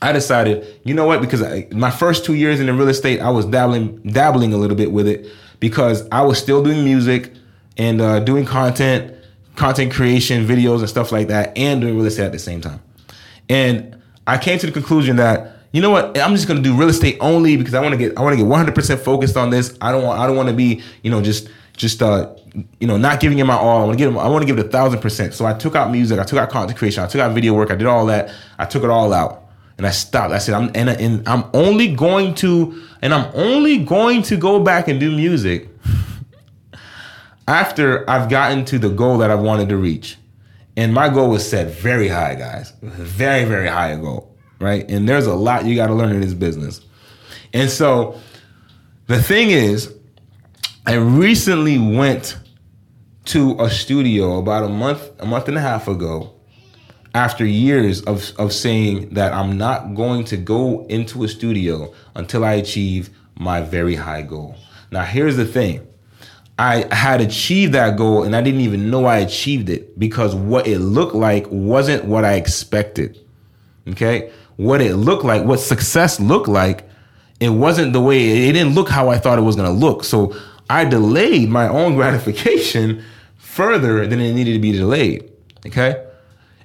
I 0.03 0.13
decided, 0.13 0.81
you 0.85 0.95
know 0.95 1.07
what? 1.07 1.21
Because 1.21 1.43
I, 1.43 1.67
my 1.71 1.91
first 1.91 2.25
two 2.25 2.35
years 2.35 2.61
in 2.61 2.67
the 2.67 2.75
real 2.75 2.89
estate, 2.89 3.21
I 3.21 3.31
was 3.31 3.47
dabbling, 3.47 4.03
dabbling 4.03 4.53
a 4.53 4.57
little 4.57 4.77
bit 4.77 4.93
with 4.93 5.07
it 5.07 5.27
because 5.61 6.07
I 6.11 6.23
was 6.23 6.39
still 6.39 6.63
doing 6.63 6.85
music 6.85 7.33
and 7.79 8.01
uh, 8.01 8.21
doing 8.21 8.45
content, 8.45 9.15
content 9.57 9.93
creation, 9.93 10.47
videos 10.47 10.81
and 10.81 10.89
stuff 10.89 11.13
like 11.13 11.29
that, 11.29 11.57
and 11.57 11.81
doing 11.81 11.97
real 11.97 12.07
estate 12.07 12.27
at 12.27 12.33
the 12.33 12.39
same 12.39 12.61
time. 12.61 12.83
And 13.49 13.97
I 14.27 14.39
came 14.39 14.59
to 14.59 14.67
the 14.67 14.73
conclusion 14.73 15.17
that 15.17 15.57
you 15.73 15.81
know 15.81 15.91
what? 15.91 16.19
I'm 16.19 16.35
just 16.35 16.47
gonna 16.47 16.61
do 16.61 16.77
real 16.77 16.91
estate 16.91 17.17
only 17.21 17.57
because 17.57 17.73
I 17.73 17.81
want 17.81 17.93
to 17.93 17.97
get 17.97 18.19
I 18.19 18.21
want 18.21 18.35
to 18.35 18.37
get 18.37 18.47
100 18.47 18.75
percent 18.75 19.01
focused 19.01 19.39
on 19.39 19.49
this. 19.49 19.75
I 19.81 19.91
don't 19.91 20.05
want 20.05 20.21
I 20.21 20.27
don't 20.27 20.37
want 20.37 20.51
to 20.51 20.55
be 20.55 20.83
you 21.03 21.11
know 21.11 21.23
just 21.23 21.49
just 21.79 22.03
uh 22.03 22.35
you 22.81 22.87
know, 22.87 22.97
not 22.97 23.21
giving 23.21 23.39
it 23.39 23.45
my 23.45 23.55
all. 23.55 23.83
I 23.83 23.85
want 23.85 23.99
to 23.99 24.05
give. 24.05 24.17
I 24.17 24.29
want 24.29 24.43
to 24.43 24.47
give 24.47 24.59
it 24.59 24.67
a 24.67 24.69
thousand 24.69 25.01
percent. 25.01 25.35
So 25.35 25.47
I 25.47 25.55
took 25.55 25.75
out 25.75 25.91
music. 25.91 26.19
I 26.19 26.25
took 26.25 26.39
out 26.39 26.51
content 26.51 26.79
creation. 26.79 27.03
I 27.03 27.07
took 27.07 27.21
out 27.21 27.33
video 27.35 27.55
work. 27.55 27.71
I 27.71 27.77
did 27.77 27.87
all 27.87 28.07
that. 28.07 28.33
I 28.59 28.67
took 28.67 28.85
it 28.85 28.91
all 28.91 29.13
out, 29.13 29.42
and 29.83 29.89
I 29.89 29.91
stopped. 29.91 30.33
I 30.33 30.39
said, 30.39 30.55
I'm 30.55 30.71
and, 30.77 30.89
and 30.89 31.29
I'm 31.29 31.43
only 31.53 31.93
going 31.93 32.37
to 32.37 32.81
and 33.03 33.13
I'm 33.13 33.29
only 33.35 33.79
going 33.79 34.23
to 34.23 34.37
go 34.37 34.63
back 34.63 34.87
and 34.87 35.01
do 35.01 35.11
music 35.11 35.71
after 37.49 38.09
I've 38.09 38.31
gotten 38.31 38.65
to 38.67 38.79
the 38.79 38.91
goal 38.91 39.19
that 39.19 39.33
I've 39.33 39.41
wanted 39.41 39.71
to 39.71 39.77
reach. 39.77 40.19
And 40.77 40.95
my 40.95 41.09
goal 41.09 41.31
was 41.31 41.51
set 41.51 41.67
very 41.67 42.07
high, 42.07 42.37
guys. 42.37 42.73
Very, 42.81 43.45
very 43.45 43.67
high 43.67 43.89
a 43.89 43.99
goal, 43.99 44.37
right? 44.61 44.89
And 44.89 45.09
there's 45.09 45.27
a 45.27 45.35
lot 45.35 45.65
you 45.65 45.75
got 45.75 45.89
to 45.89 45.95
learn 45.95 46.15
in 46.15 46.21
this 46.21 46.35
business. 46.35 46.81
And 47.53 47.69
so 47.69 48.21
the 49.09 49.21
thing 49.21 49.51
is, 49.51 49.93
I 50.87 50.95
recently 50.95 51.81
went 51.81 52.39
to 53.25 53.61
a 53.61 53.69
studio 53.69 54.39
about 54.39 54.63
a 54.63 54.69
month, 54.69 55.11
a 55.19 55.27
month 55.27 55.49
and 55.49 55.59
a 55.59 55.61
half 55.61 55.89
ago, 55.89 56.35
after 57.15 57.45
years 57.45 58.03
of, 58.03 58.33
of 58.39 58.53
saying 58.53 59.11
that 59.11 59.33
I'm 59.33 59.59
not 59.59 59.95
going 59.95 60.25
to 60.25 60.37
go 60.37 60.87
into 60.87 61.25
a 61.25 61.29
studio 61.29 61.93
until 62.15 62.45
I 62.45 62.55
achieve 62.55 63.11
my 63.35 63.61
very 63.61 63.95
high 63.95 64.23
goal. 64.23 64.57
Now, 64.91 65.05
here's 65.05 65.37
the 65.37 65.45
thing 65.45 65.87
I 66.59 66.87
had 66.95 67.21
achieved 67.21 67.75
that 67.75 67.97
goal 67.97 68.23
and 68.25 68.37
I 68.37 68.43
didn't 68.43 68.61
even 68.61 68.91
know 68.91 69.07
I 69.07 69.19
achieved 69.19 69.69
it 69.69 69.99
because 69.99 70.35
what 70.35 70.67
it 70.67 70.79
looked 70.79 71.15
like 71.15 71.47
wasn't 71.49 72.05
what 72.05 72.25
I 72.25 72.35
expected. 72.35 73.19
Okay? 73.89 74.33
What 74.57 74.81
it 74.81 74.97
looked 74.97 75.25
like, 75.25 75.45
what 75.45 75.61
success 75.61 76.21
looked 76.21 76.49
like, 76.49 76.89
it 77.41 77.49
wasn't 77.51 77.93
the 77.93 78.01
way, 78.01 78.49
it 78.49 78.53
didn't 78.53 78.75
look 78.75 78.89
how 78.89 79.09
I 79.09 79.19
thought 79.19 79.39
it 79.39 79.43
was 79.43 79.57
gonna 79.57 79.73
look. 79.73 80.05
So 80.05 80.37
I 80.71 80.85
delayed 80.85 81.49
my 81.51 81.69
own 81.69 81.95
gratification 81.97 83.05
further 83.37 84.07
than 84.07 84.21
it 84.21 84.33
needed 84.33 84.55
to 84.55 84.61
be 84.61 84.73
delayed. 84.73 85.31
Okay? 85.67 86.07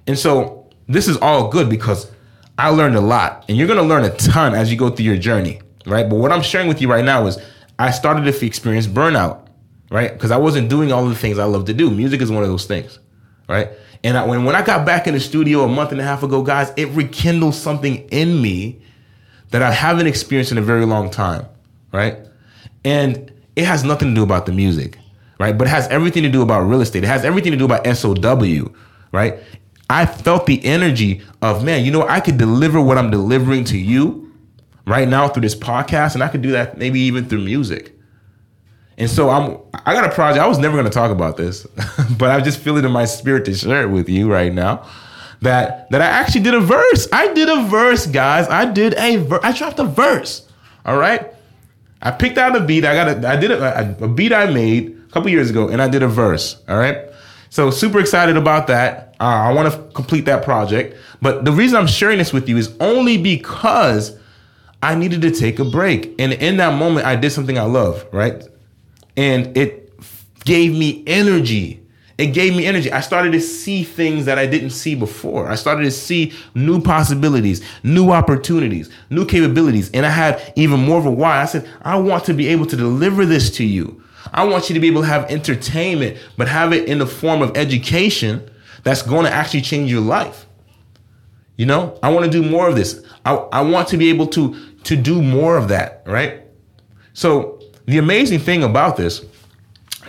And 0.08 0.18
so 0.18 0.70
this 0.88 1.08
is 1.08 1.18
all 1.18 1.50
good 1.50 1.70
because 1.70 2.10
I 2.58 2.70
learned 2.70 2.96
a 2.96 3.02
lot 3.02 3.46
and 3.48 3.58
you're 3.58 3.68
gonna 3.68 3.84
learn 3.84 4.04
a 4.04 4.16
ton 4.18 4.56
as 4.56 4.72
you 4.72 4.78
go 4.78 4.90
through 4.90 5.06
your 5.06 5.18
journey, 5.18 5.62
right? 5.86 6.10
But 6.10 6.16
what 6.16 6.32
I'm 6.32 6.42
sharing 6.42 6.68
with 6.68 6.82
you 6.82 6.90
right 6.90 7.06
now 7.06 7.28
is 7.28 7.38
I 7.78 7.92
started 7.92 8.24
to 8.32 8.46
experience 8.46 8.88
burnout 8.88 9.48
right? 9.90 10.12
Because 10.12 10.32
I 10.32 10.38
wasn't 10.38 10.70
doing 10.70 10.92
all 10.92 11.06
the 11.06 11.16
things 11.16 11.40
I 11.40 11.46
love 11.46 11.66
to 11.66 11.74
do. 11.74 11.90
Music 11.90 12.22
is 12.22 12.32
one 12.32 12.44
of 12.44 12.50
those 12.50 12.66
things, 12.66 13.00
right? 13.48 13.70
And 14.04 14.18
I, 14.18 14.26
when 14.26 14.46
when 14.46 14.56
I 14.56 14.62
got 14.62 14.86
back 14.86 15.08
in 15.08 15.14
the 15.14 15.20
studio 15.20 15.64
a 15.64 15.68
month 15.68 15.92
and 15.92 16.00
a 16.00 16.04
half 16.04 16.24
ago, 16.24 16.44
guys, 16.44 16.72
it 16.78 16.90
rekindled 16.90 17.56
something 17.56 18.08
in 18.10 18.42
me 18.42 18.82
that 19.52 19.62
I 19.62 19.72
haven't 19.72 20.08
experienced 20.08 20.52
in 20.52 20.58
a 20.58 20.62
very 20.62 20.86
long 20.86 21.10
time, 21.10 21.46
right? 21.92 22.18
And 22.84 23.32
it 23.56 23.66
has 23.66 23.84
nothing 23.84 24.10
to 24.10 24.16
do 24.16 24.24
about 24.24 24.46
the 24.46 24.52
music, 24.52 25.00
right? 25.40 25.58
But 25.58 25.68
it 25.68 25.72
has 25.72 25.88
everything 25.88 26.24
to 26.24 26.30
do 26.30 26.42
about 26.42 26.62
real 26.62 26.82
estate. 26.82 27.04
It 27.04 27.08
has 27.08 27.26
everything 27.26 27.54
to 27.54 27.58
do 27.58 27.66
about 27.66 27.88
SOW, 27.98 28.72
right? 29.12 29.40
I 29.90 30.06
felt 30.06 30.46
the 30.46 30.64
energy 30.66 31.22
of 31.42 31.64
man, 31.64 31.86
you 31.86 31.92
know, 31.92 32.08
I 32.08 32.20
could 32.20 32.38
deliver 32.38 32.82
what 32.82 32.98
I'm 32.98 33.10
delivering 33.10 33.64
to 33.66 33.78
you 33.78 34.34
right 34.86 35.08
now 35.08 35.28
through 35.28 35.42
this 35.42 35.56
podcast, 35.56 36.14
and 36.14 36.24
I 36.24 36.28
could 36.28 36.42
do 36.42 36.52
that 36.52 36.78
maybe 36.78 37.00
even 37.02 37.26
through 37.28 37.42
music 37.42 37.98
and 38.98 39.10
so 39.10 39.30
I'm 39.30 39.58
I 39.86 39.94
got 39.94 40.06
a 40.06 40.14
project. 40.14 40.44
I 40.44 40.48
was 40.48 40.58
never 40.58 40.76
going 40.76 40.86
to 40.86 40.92
talk 40.92 41.12
about 41.12 41.38
this, 41.38 41.64
but 42.18 42.32
I 42.32 42.42
just 42.42 42.60
feel 42.60 42.78
it 42.78 42.86
in 42.86 42.92
my 42.92 43.06
spirit 43.06 43.46
to 43.46 43.54
share 43.54 43.84
it 43.84 43.90
with 43.90 44.10
you 44.10 44.32
right 44.32 44.52
now. 44.52 44.88
That 45.42 45.90
that 45.92 46.02
I 46.02 46.06
actually 46.06 46.42
did 46.42 46.56
a 46.56 46.60
verse. 46.60 47.08
I 47.14 47.32
did 47.34 47.48
a 47.48 47.68
verse, 47.68 48.08
guys. 48.08 48.48
I 48.48 48.66
did 48.66 48.96
a 48.96 49.18
ver- 49.18 49.40
I 49.44 49.52
dropped 49.52 49.78
a 49.80 49.86
verse. 49.86 50.48
All 50.84 50.98
right. 50.98 51.32
I 52.02 52.12
picked 52.12 52.38
out 52.38 52.56
a 52.56 52.62
beat. 52.62 52.86
I 52.86 52.96
got 52.96 53.24
a 53.24 53.28
I 53.28 53.36
did 53.36 53.52
a, 53.52 54.04
a 54.04 54.08
beat 54.08 54.34
I 54.34 54.48
made 54.52 55.00
a 55.08 55.12
couple 55.12 55.30
years 55.30 55.52
ago, 55.52 55.68
and 55.68 55.80
I 55.80 55.88
did 55.88 56.02
a 56.02 56.08
verse. 56.08 56.60
All 56.68 56.78
right. 56.78 56.98
So 57.50 57.70
super 57.70 58.00
excited 58.00 58.36
about 58.36 58.66
that. 58.68 59.07
Uh, 59.20 59.24
I 59.24 59.54
want 59.54 59.74
to 59.74 59.82
complete 59.94 60.26
that 60.26 60.44
project. 60.44 60.96
But 61.22 61.46
the 61.46 61.52
reason 61.52 61.78
I'm 61.78 61.88
sharing 61.88 62.20
this 62.20 62.32
with 62.32 62.48
you 62.48 62.58
is 62.58 62.76
only 62.80 63.18
because 63.18 64.18
I 64.84 64.94
needed 64.94 65.22
to 65.24 65.32
take 65.32 65.58
a 65.58 65.66
break, 65.66 66.14
and 66.20 66.34
in 66.34 66.58
that 66.58 66.78
moment, 66.78 67.08
I 67.08 67.16
did 67.16 67.32
something 67.32 67.58
I 67.58 67.64
love. 67.64 68.06
Right 68.12 68.48
and 69.18 69.58
it 69.58 69.92
gave 70.46 70.72
me 70.72 71.04
energy. 71.08 71.84
It 72.18 72.28
gave 72.28 72.56
me 72.56 72.66
energy. 72.66 72.92
I 72.92 73.02
started 73.02 73.32
to 73.34 73.42
see 73.42 73.84
things 73.84 74.26
that 74.26 74.40
I 74.40 74.48
didn't 74.48 74.70
see 74.70 74.96
before. 74.96 75.50
I 75.50 75.56
started 75.56 75.84
to 75.84 75.92
see 75.92 76.34
new 76.56 76.82
possibilities, 76.82 77.62
new 77.84 78.12
opportunities, 78.12 78.90
new 79.10 79.26
capabilities. 79.26 79.92
And 79.92 80.06
I 80.06 80.10
had 80.10 80.54
even 80.56 80.80
more 80.80 80.98
of 80.98 81.06
a 81.06 81.12
why. 81.12 81.42
I 81.42 81.46
said, 81.46 81.70
I 81.82 81.98
want 81.98 82.24
to 82.26 82.34
be 82.34 82.48
able 82.48 82.66
to 82.68 82.76
deliver 82.76 83.26
this 83.26 83.52
to 83.58 83.66
you. 83.66 84.02
I 84.34 84.46
want 84.46 84.70
you 84.70 84.74
to 84.74 84.80
be 84.80 84.88
able 84.88 85.02
to 85.02 85.08
have 85.08 85.30
entertainment, 85.30 86.18
but 86.38 86.48
have 86.48 86.74
it 86.74 86.88
in 86.88 86.98
the 86.98 87.06
form 87.06 87.42
of 87.42 87.56
education 87.56 88.50
that's 88.88 89.02
going 89.02 89.26
to 89.26 89.32
actually 89.32 89.62
change 89.62 89.92
your 89.92 90.02
life. 90.02 90.46
You 91.58 91.66
know, 91.66 92.00
I 92.02 92.10
want 92.10 92.26
to 92.26 92.32
do 92.32 92.48
more 92.48 92.70
of 92.70 92.76
this. 92.76 93.04
I, 93.26 93.34
I 93.34 93.62
want 93.62 93.90
to 93.90 93.98
be 93.98 94.10
able 94.10 94.28
to 94.28 94.56
to 94.84 94.96
do 94.96 95.22
more 95.22 95.58
of 95.58 95.68
that, 95.68 96.04
right? 96.06 96.44
So 97.14 97.60
the 97.86 97.98
amazing 97.98 98.40
thing 98.40 98.64
about 98.64 98.96
this 98.96 99.26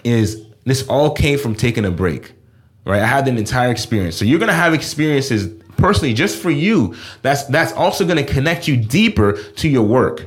is 0.04 0.46
this 0.64 0.86
all 0.86 1.12
came 1.12 1.38
from 1.38 1.56
taking 1.56 1.84
a 1.84 1.90
break, 1.90 2.34
right? 2.84 3.02
I 3.02 3.06
had 3.06 3.26
an 3.26 3.38
entire 3.38 3.70
experience. 3.70 4.16
So 4.16 4.24
you're 4.24 4.38
to 4.48 4.54
have 4.54 4.74
experiences 4.74 5.48
personally 5.76 6.14
just 6.14 6.40
for 6.40 6.50
you. 6.50 6.94
That's 7.22 7.44
that's 7.44 7.72
also 7.72 8.04
to 8.24 8.32
connect 8.32 8.68
you 8.68 8.76
deeper 8.76 9.32
to 9.32 9.68
your 9.68 9.84
work, 9.84 10.26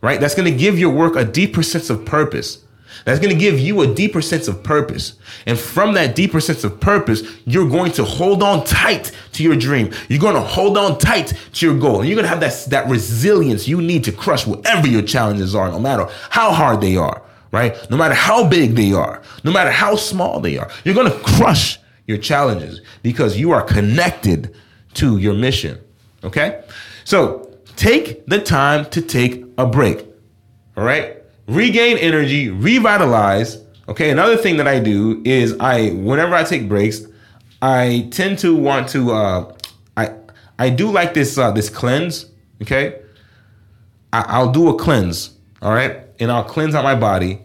right? 0.00 0.18
That's 0.18 0.34
to 0.50 0.56
give 0.56 0.78
your 0.78 0.94
work 0.94 1.16
a 1.16 1.24
deeper 1.24 1.62
sense 1.62 1.90
of 1.90 2.06
purpose. 2.06 2.64
That's 3.04 3.18
going 3.18 3.34
to 3.34 3.38
give 3.38 3.58
you 3.58 3.82
a 3.82 3.94
deeper 3.94 4.22
sense 4.22 4.48
of 4.48 4.62
purpose. 4.62 5.14
And 5.46 5.58
from 5.58 5.94
that 5.94 6.14
deeper 6.14 6.40
sense 6.40 6.64
of 6.64 6.80
purpose, 6.80 7.22
you're 7.44 7.68
going 7.68 7.92
to 7.92 8.04
hold 8.04 8.42
on 8.42 8.64
tight 8.64 9.12
to 9.32 9.42
your 9.42 9.56
dream. 9.56 9.92
You're 10.08 10.20
going 10.20 10.34
to 10.34 10.40
hold 10.40 10.78
on 10.78 10.98
tight 10.98 11.34
to 11.54 11.66
your 11.66 11.78
goal. 11.78 12.00
And 12.00 12.08
you're 12.08 12.16
going 12.16 12.24
to 12.24 12.28
have 12.28 12.40
that, 12.40 12.70
that 12.70 12.88
resilience 12.88 13.66
you 13.66 13.80
need 13.80 14.04
to 14.04 14.12
crush 14.12 14.46
whatever 14.46 14.86
your 14.86 15.02
challenges 15.02 15.54
are, 15.54 15.70
no 15.70 15.78
matter 15.78 16.06
how 16.30 16.52
hard 16.52 16.80
they 16.80 16.96
are, 16.96 17.22
right? 17.50 17.76
No 17.90 17.96
matter 17.96 18.14
how 18.14 18.48
big 18.48 18.74
they 18.74 18.92
are, 18.92 19.22
no 19.44 19.52
matter 19.52 19.70
how 19.70 19.96
small 19.96 20.40
they 20.40 20.58
are. 20.58 20.70
You're 20.84 20.94
going 20.94 21.10
to 21.10 21.18
crush 21.18 21.78
your 22.06 22.18
challenges 22.18 22.80
because 23.02 23.36
you 23.36 23.52
are 23.52 23.62
connected 23.62 24.54
to 24.94 25.18
your 25.18 25.34
mission. 25.34 25.80
Okay? 26.24 26.62
So 27.04 27.58
take 27.76 28.26
the 28.26 28.40
time 28.40 28.84
to 28.90 29.00
take 29.00 29.44
a 29.58 29.66
break. 29.66 30.06
All 30.76 30.84
right? 30.84 31.21
Regain 31.52 31.98
energy, 31.98 32.48
revitalize. 32.48 33.58
Okay, 33.88 34.10
another 34.10 34.36
thing 34.36 34.56
that 34.56 34.68
I 34.68 34.78
do 34.78 35.20
is 35.24 35.56
I 35.58 35.90
whenever 35.90 36.34
I 36.34 36.44
take 36.44 36.68
breaks, 36.68 37.02
I 37.60 38.08
tend 38.10 38.38
to 38.40 38.56
want 38.56 38.88
to 38.90 39.12
uh 39.12 39.54
I 39.96 40.14
I 40.58 40.70
do 40.70 40.90
like 40.90 41.14
this 41.14 41.36
uh 41.38 41.50
this 41.50 41.68
cleanse, 41.68 42.26
okay? 42.62 43.00
I, 44.12 44.24
I'll 44.28 44.52
do 44.52 44.68
a 44.68 44.78
cleanse, 44.78 45.36
all 45.60 45.72
right? 45.72 46.00
And 46.20 46.30
I'll 46.30 46.44
cleanse 46.44 46.74
out 46.74 46.84
my 46.84 46.94
body 46.94 47.40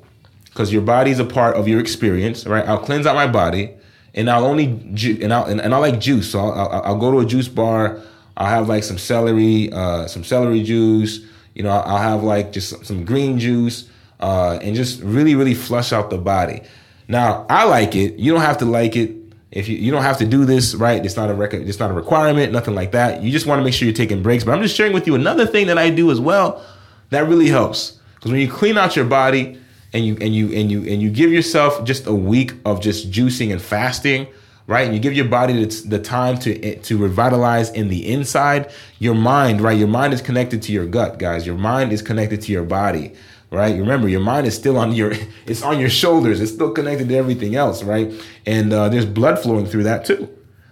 because 0.46 0.72
your 0.72 0.82
body 0.82 1.12
is 1.12 1.20
a 1.20 1.26
part 1.26 1.56
of 1.56 1.67
your 1.67 1.80
experience, 1.80 2.46
right? 2.46 2.67
I'll 2.67 2.80
cleanse 2.80 3.06
out 3.06 3.15
my 3.15 3.28
body 3.28 3.74
and 4.13 4.30
I'll 4.30 4.46
only 4.46 4.67
ju- 4.93 5.20
and 5.22 5.34
I'll 5.34 5.46
and, 5.46 5.62
and 5.62 5.74
I 5.74 5.78
like 5.78 6.00
juice, 6.00 6.32
so 6.32 6.39
I'll, 6.39 6.52
I'll, 6.70 6.82
I'll 6.84 6.98
go 6.98 7.12
to 7.12 7.20
a 7.20 7.26
juice 7.26 7.48
bar. 7.48 8.02
I'll 8.36 8.48
have 8.48 8.70
like 8.70 8.84
some 8.84 9.00
celery, 9.00 9.72
uh, 9.72 10.06
some 10.08 10.24
celery 10.24 10.62
juice. 10.62 11.22
You 11.56 11.63
know, 11.63 11.70
I'll 11.70 11.98
have 11.98 12.24
like 12.24 12.52
just 12.52 12.86
some 12.86 13.04
green 13.04 13.39
juice 13.39 13.89
uh, 14.19 14.60
and 14.62 14.75
just 14.75 15.01
really, 15.01 15.36
really 15.36 15.53
flush 15.53 15.93
out 15.93 16.10
the 16.10 16.17
body. 16.17 16.62
Now, 17.08 17.45
I 17.49 17.65
like 17.65 17.95
it. 17.95 18.15
You 18.15 18.34
don't 18.34 18.41
have 18.41 18.58
to 18.60 18.65
like 18.65 18.95
it. 18.95 19.15
If 19.51 19.69
you, 19.69 19.77
you 19.77 19.91
don't 19.91 20.03
have 20.03 20.17
to 20.17 20.25
do 20.25 20.43
this, 20.43 20.75
right? 20.75 21.03
It's 21.03 21.15
not 21.15 21.30
a 21.30 21.34
record. 21.34 21.67
It's 21.67 21.80
not 21.80 21.89
a 21.89 21.93
requirement. 21.93 22.51
Nothing 22.51 22.75
like 22.75 22.91
that. 22.91 23.23
You 23.23 23.32
just 23.32 23.45
want 23.45 23.60
to 23.60 23.63
make 23.63 23.73
sure 23.73 23.86
you're 23.86 23.95
taking 23.95 24.21
breaks. 24.21 24.43
But 24.43 24.53
I'm 24.53 24.62
just 24.62 24.75
sharing 24.75 24.93
with 24.93 25.08
you 25.08 25.15
another 25.15 25.47
thing 25.47 25.67
that 25.67 25.77
I 25.77 25.89
do 25.89 26.12
as 26.12 26.19
well 26.19 26.63
that 27.10 27.27
really 27.27 27.47
helps. 27.47 27.99
Because 28.15 28.32
when 28.32 28.41
you 28.41 28.51
clean 28.51 28.77
out 28.77 28.95
your 28.95 29.06
body 29.06 29.60
and 29.93 30.06
you 30.06 30.17
and 30.19 30.36
you 30.36 30.51
and 30.53 30.69
you 30.69 30.80
and 30.82 31.01
you 31.01 31.10
give 31.10 31.32
yourself 31.32 31.84
just 31.86 32.08
a 32.08 32.13
week 32.13 32.53
of 32.65 32.82
just 32.82 33.10
juicing 33.10 33.51
and 33.53 33.62
fasting, 33.62 34.27
right? 34.65 34.86
And 34.86 34.93
you 34.93 34.99
give 34.99 35.13
your 35.13 35.30
body 35.30 35.63
the, 35.63 35.88
the 35.88 35.99
time 35.99 36.38
to 36.39 36.75
to 36.80 36.97
revitalize 36.97 37.69
in 37.69 37.88
the 37.88 38.12
inside. 38.12 38.71
Your 38.99 39.15
mind, 39.15 39.62
right? 39.62 39.77
Your 39.77 39.88
mind 39.88 40.13
is 40.13 40.21
connected 40.21 40.62
to 40.63 40.73
your 40.73 40.86
gut, 40.86 41.19
guys. 41.19 41.47
Your 41.47 41.58
mind 41.58 41.93
is 41.93 42.01
connected 42.01 42.41
to 42.41 42.51
your 42.51 42.63
body 42.63 43.13
right? 43.51 43.77
Remember, 43.77 44.07
your 44.07 44.21
mind 44.21 44.47
is 44.47 44.55
still 44.55 44.77
on 44.77 44.91
your 44.93 45.13
it's 45.45 45.63
on 45.63 45.79
your 45.79 45.89
shoulders. 45.89 46.41
It's 46.41 46.51
still 46.51 46.71
connected 46.71 47.10
to 47.10 47.15
everything 47.15 47.55
else, 47.55 47.83
right? 47.83 48.12
And 48.45 48.73
uh, 48.73 48.89
there's 48.89 49.05
blood 49.05 49.39
flowing 49.39 49.65
through 49.65 49.83
that 49.83 50.05
too. 50.05 50.29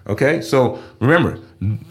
Okay, 0.07 0.39
so 0.39 0.79
remember, 0.99 1.39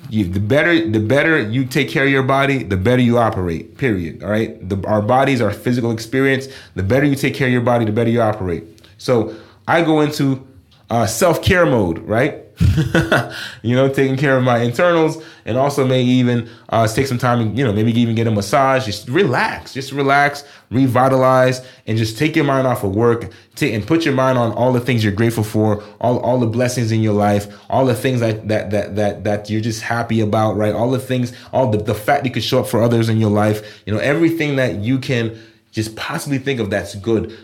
you, 0.09 0.25
the 0.25 0.39
better 0.39 0.89
the 0.89 1.01
better 1.01 1.41
you 1.41 1.65
take 1.65 1.89
care 1.89 2.05
of 2.05 2.11
your 2.11 2.23
body, 2.23 2.63
the 2.63 2.77
better 2.77 3.03
you 3.03 3.19
operate. 3.19 3.77
Period. 3.77 4.23
All 4.23 4.31
right, 4.31 4.69
the, 4.69 4.81
our 4.87 5.03
bodies, 5.03 5.41
our 5.41 5.53
physical 5.53 5.91
experience. 5.91 6.47
The 6.77 6.85
better 6.85 7.07
you 7.07 7.17
take 7.17 7.35
care 7.35 7.49
of 7.49 7.53
your 7.53 7.63
body, 7.63 7.85
the 7.85 7.93
better 7.93 8.11
you 8.11 8.21
operate. 8.21 8.65
So 8.99 9.35
I 9.67 9.83
go 9.83 10.01
into 10.01 10.47
uh, 10.91 11.07
self 11.07 11.43
care 11.43 11.67
mode, 11.67 11.99
right? 12.01 12.44
you 13.63 13.75
know, 13.75 13.89
taking 13.89 14.17
care 14.17 14.37
of 14.37 14.45
my 14.45 14.59
internals, 14.59 15.23
and 15.45 15.57
also 15.57 15.87
may 15.87 16.03
even 16.03 16.49
uh, 16.69 16.87
take 16.87 17.07
some 17.07 17.19
time, 17.19 17.55
you 17.57 17.65
know, 17.65 17.73
maybe 17.73 17.93
even 17.99 18.15
get 18.15 18.27
a 18.27 18.31
massage. 18.31 18.87
Just 18.87 19.09
relax, 19.09 19.75
just 19.75 19.93
relax, 19.93 20.45
revitalize, 20.71 21.67
and 21.87 21.99
just 21.99 22.17
take 22.17 22.37
your 22.37 22.45
mind 22.45 22.67
off 22.67 22.85
of 22.85 22.95
work, 22.95 23.31
take, 23.57 23.75
and 23.75 23.87
put 23.87 24.05
your 24.05 24.15
mind 24.15 24.39
on 24.39 24.53
all 24.53 24.73
the 24.73 24.81
things 24.81 25.03
you're 25.03 25.13
grateful 25.13 25.45
for, 25.45 25.83
all 26.01 26.19
all 26.21 26.39
the 26.39 26.47
blessings 26.47 26.93
in 26.93 27.03
your 27.03 27.15
life, 27.15 27.53
all 27.69 27.85
the 27.85 27.95
things 27.95 28.21
that 28.21 28.47
that 28.49 28.71
that 28.71 28.97
that 28.97 29.25
that 29.25 29.51
you're 29.51 29.61
just 29.61 29.83
happy 29.83 30.21
about, 30.21 30.57
right? 30.57 30.75
All 30.75 30.91
the 30.91 31.01
things, 31.01 31.33
all 31.53 31.71
the 31.71 31.79
the 31.79 31.95
fact 31.95 32.25
you 32.25 32.31
could 32.31 32.45
show 32.45 32.61
up 32.61 32.69
for 32.69 32.83
others 32.83 33.09
in 33.09 33.19
your 33.19 33.31
life, 33.31 33.83
you 33.85 33.93
know, 33.93 34.01
everything 34.01 34.57
that 34.57 34.77
you 34.77 34.99
can 34.99 35.37
just 35.73 35.97
possibly 35.97 36.39
think 36.39 36.61
of 36.61 36.71
that's 36.71 36.95
good 36.95 37.37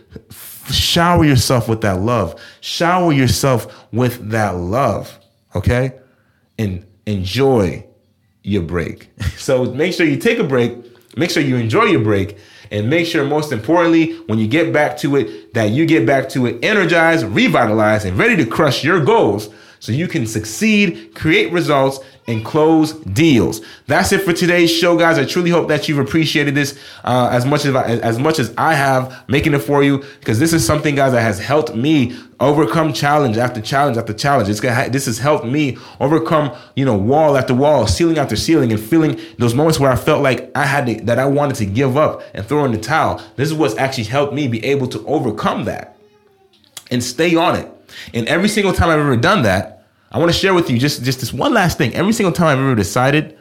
shower 0.70 1.25
yourself 1.25 1.68
with 1.68 1.81
that 1.83 2.01
love. 2.01 2.40
Shower 2.61 3.12
yourself 3.12 3.87
with 3.92 4.31
that 4.31 4.57
love. 4.57 5.18
Okay? 5.55 5.99
And 6.59 6.87
enjoy 7.07 7.87
your 8.42 8.62
break. 8.62 9.11
So 9.37 9.64
make 9.64 9.94
sure 9.94 10.07
you 10.07 10.18
take 10.18 10.38
a 10.38 10.44
break, 10.44 10.77
make 11.16 11.31
sure 11.31 11.42
you 11.42 11.57
enjoy 11.57 11.85
your 11.85 12.03
break, 12.03 12.37
and 12.70 12.88
make 12.90 13.07
sure, 13.07 13.25
most 13.25 13.53
importantly, 13.53 14.16
when 14.27 14.38
you 14.38 14.46
get 14.46 14.73
back 14.73 14.96
to 14.99 15.16
it, 15.16 15.55
that 15.55 15.70
you 15.70 15.87
get 15.87 16.07
back 16.07 16.29
to 16.31 16.46
it 16.46 16.62
energized, 16.62 17.25
revitalized, 17.25 18.07
and 18.07 18.18
ready 18.18 18.37
to 18.37 18.44
crush 18.44 18.85
your 18.85 19.03
goals 19.03 19.49
so 19.81 19.92
you 19.92 20.07
can 20.07 20.27
succeed, 20.27 21.12
create 21.14 21.51
results, 21.53 22.01
and 22.27 22.45
close 22.45 22.93
deals. 22.93 23.61
That's 23.87 24.13
it 24.13 24.23
for 24.23 24.33
today's 24.33 24.71
show, 24.71 24.97
guys. 24.97 25.19
I 25.19 25.25
truly 25.25 25.51
hope 25.51 25.69
that 25.69 25.89
you've 25.89 25.99
appreciated 25.99 26.55
this 26.55 26.79
uh, 27.05 27.29
as 27.33 27.45
much 27.45 27.65
as 27.65 27.75
I, 27.75 27.85
as 27.99 28.19
much 28.19 28.39
as 28.39 28.55
I 28.57 28.75
have 28.75 29.29
making 29.29 29.55
it 29.55 29.61
for 29.61 29.83
you, 29.83 30.05
because 30.21 30.39
this 30.39 30.53
is 30.53 30.65
something, 30.65 30.95
guys, 30.95 31.13
that 31.13 31.23
has 31.23 31.39
helped 31.39 31.75
me 31.75 32.17
overcome 32.39 32.93
challenge 32.93 33.37
after 33.37 33.61
challenge 33.61 33.97
after 33.97 34.13
challenge. 34.13 34.49
It's 34.49 34.61
gonna, 34.61 34.91
this 34.91 35.07
has 35.07 35.19
helped 35.19 35.45
me 35.45 35.77
overcome, 35.99 36.57
you 36.77 36.85
know, 36.85 36.97
wall 36.97 37.37
after 37.37 37.55
wall, 37.55 37.87
ceiling 37.87 38.19
after 38.19 38.37
ceiling, 38.37 38.71
and 38.73 38.81
feeling 38.81 39.21
those 39.39 39.55
moments 39.55 39.81
where 39.81 39.91
I 39.91 39.97
felt 39.97 40.23
like 40.23 40.51
I 40.55 40.67
had 40.67 40.87
to, 40.87 41.05
that 41.07 41.19
I 41.19 41.27
wanted 41.27 41.57
to 41.57 41.67
give 41.67 41.97
up 41.97 42.23
and 42.33 42.47
throw 42.47 42.65
in 42.65 42.73
the 42.73 42.79
towel. 42.79 43.21
This 43.37 43.49
is 43.49 43.55
what's 43.55 43.77
actually 43.77 44.05
helped 44.05 44.35
me 44.35 44.47
be 44.47 44.65
able 44.65 44.87
to 44.89 45.05
overcome 45.07 45.65
that 45.65 45.97
and 46.91 47.03
stay 47.03 47.35
on 47.35 47.57
it. 47.57 47.69
And 48.15 48.29
every 48.29 48.49
single 48.49 48.73
time 48.73 48.89
I've 48.89 49.01
ever 49.01 49.17
done 49.17 49.43
that, 49.43 49.80
I 50.11 50.18
want 50.18 50.33
to 50.33 50.37
share 50.37 50.55
with 50.55 50.68
you 50.68 50.79
just, 50.79 51.05
just 51.05 51.20
this 51.20 51.33
one 51.33 51.55
last 51.55 51.79
thing. 51.79 51.94
Every 51.94 52.12
single 52.12 52.33
time 52.33 52.49
I've 52.49 52.59
ever 52.59 52.75
decided 52.75 53.38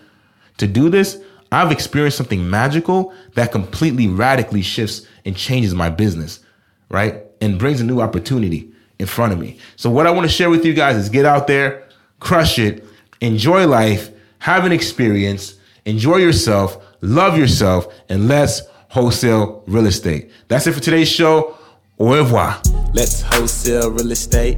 to 0.58 0.68
do 0.68 0.90
this, 0.90 1.20
I've 1.52 1.72
experienced 1.72 2.18
something 2.18 2.48
magical 2.48 3.14
that 3.34 3.52
completely 3.52 4.08
radically 4.08 4.62
shifts 4.62 5.08
and 5.26 5.36
changes 5.36 5.74
my 5.74 5.90
business, 5.90 6.42
right? 6.90 7.24
And 7.42 7.58
brings 7.58 7.82
a 7.82 7.84
new 7.84 8.02
opportunity 8.02 8.72
in 9.00 9.08
front 9.08 9.34
of 9.34 9.40
me. 9.40 9.58
So, 9.78 9.90
what 9.90 10.06
I 10.06 10.12
want 10.12 10.30
to 10.30 10.34
share 10.34 10.52
with 10.52 10.64
you 10.64 10.74
guys 10.74 10.96
is 10.96 11.10
get 11.10 11.26
out 11.26 11.48
there, 11.48 11.88
crush 12.20 12.60
it, 12.60 12.86
enjoy 13.22 13.66
life, 13.66 14.12
have 14.40 14.66
an 14.66 14.72
experience, 14.72 15.56
enjoy 15.86 16.18
yourself, 16.18 16.78
love 17.02 17.38
yourself, 17.38 17.92
and 18.10 18.28
let's 18.28 18.62
wholesale 18.90 19.64
real 19.66 19.88
estate. 19.88 20.30
That's 20.50 20.68
it 20.68 20.74
for 20.74 20.82
today's 20.82 21.10
show. 21.10 21.58
Au 21.98 22.14
revoir. 22.14 22.62
Let's 22.94 23.22
wholesale 23.22 23.92
real 23.92 24.12
estate. 24.12 24.58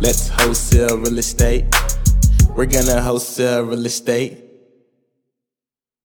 Let's 0.00 0.28
wholesale 0.28 0.96
real 0.98 1.18
estate. 1.18 1.64
We're 2.54 2.66
gonna 2.66 3.02
wholesale 3.02 3.64
real 3.64 3.84
estate. 3.84 4.47